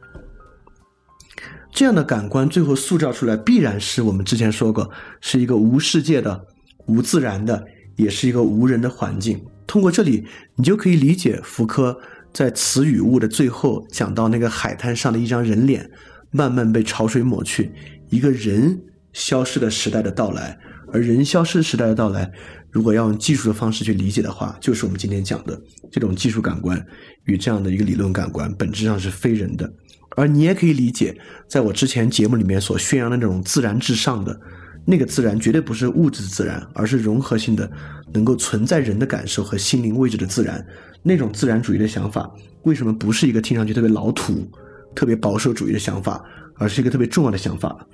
[1.70, 4.90] 这样的感官最后塑造出来，必然是我们之前说过，
[5.20, 6.47] 是一个无世界的、
[6.86, 7.62] 无自然的，
[7.97, 9.44] 也是一个无人的环境。
[9.66, 10.26] 通过这里，
[10.56, 12.01] 你就可以理解福柯
[12.35, 15.90] 在《词与物》的最后讲到那个海滩上的一张人脸。
[16.36, 17.70] 慢慢被潮水抹去，
[18.11, 18.77] 一个人
[19.12, 20.59] 消失的时代的到来，
[20.93, 22.28] 而人消失时代的到来，
[22.73, 25.56] 如果要用技术的方式去理解的话，就是我们今天讲的
[25.93, 26.85] 这种技术感官
[27.27, 29.73] 与这样的一个理论感官，本质上是非人的。
[30.16, 31.16] 而你也可以理解，
[31.48, 34.36] 在我之前节目里面所宣扬的那种自然至上的
[34.85, 37.70] 那个自然，绝对不是物质自然，而是融合性的，
[38.12, 40.66] 能够存在人的感受和心灵位置的自然。
[41.06, 42.28] 那种自然主义的想法，
[42.62, 44.44] 为什么不是一个听上去特别老土？
[44.94, 46.24] 特别保守主义的想法，
[46.55, 47.86] 而是一个特别重要的想法。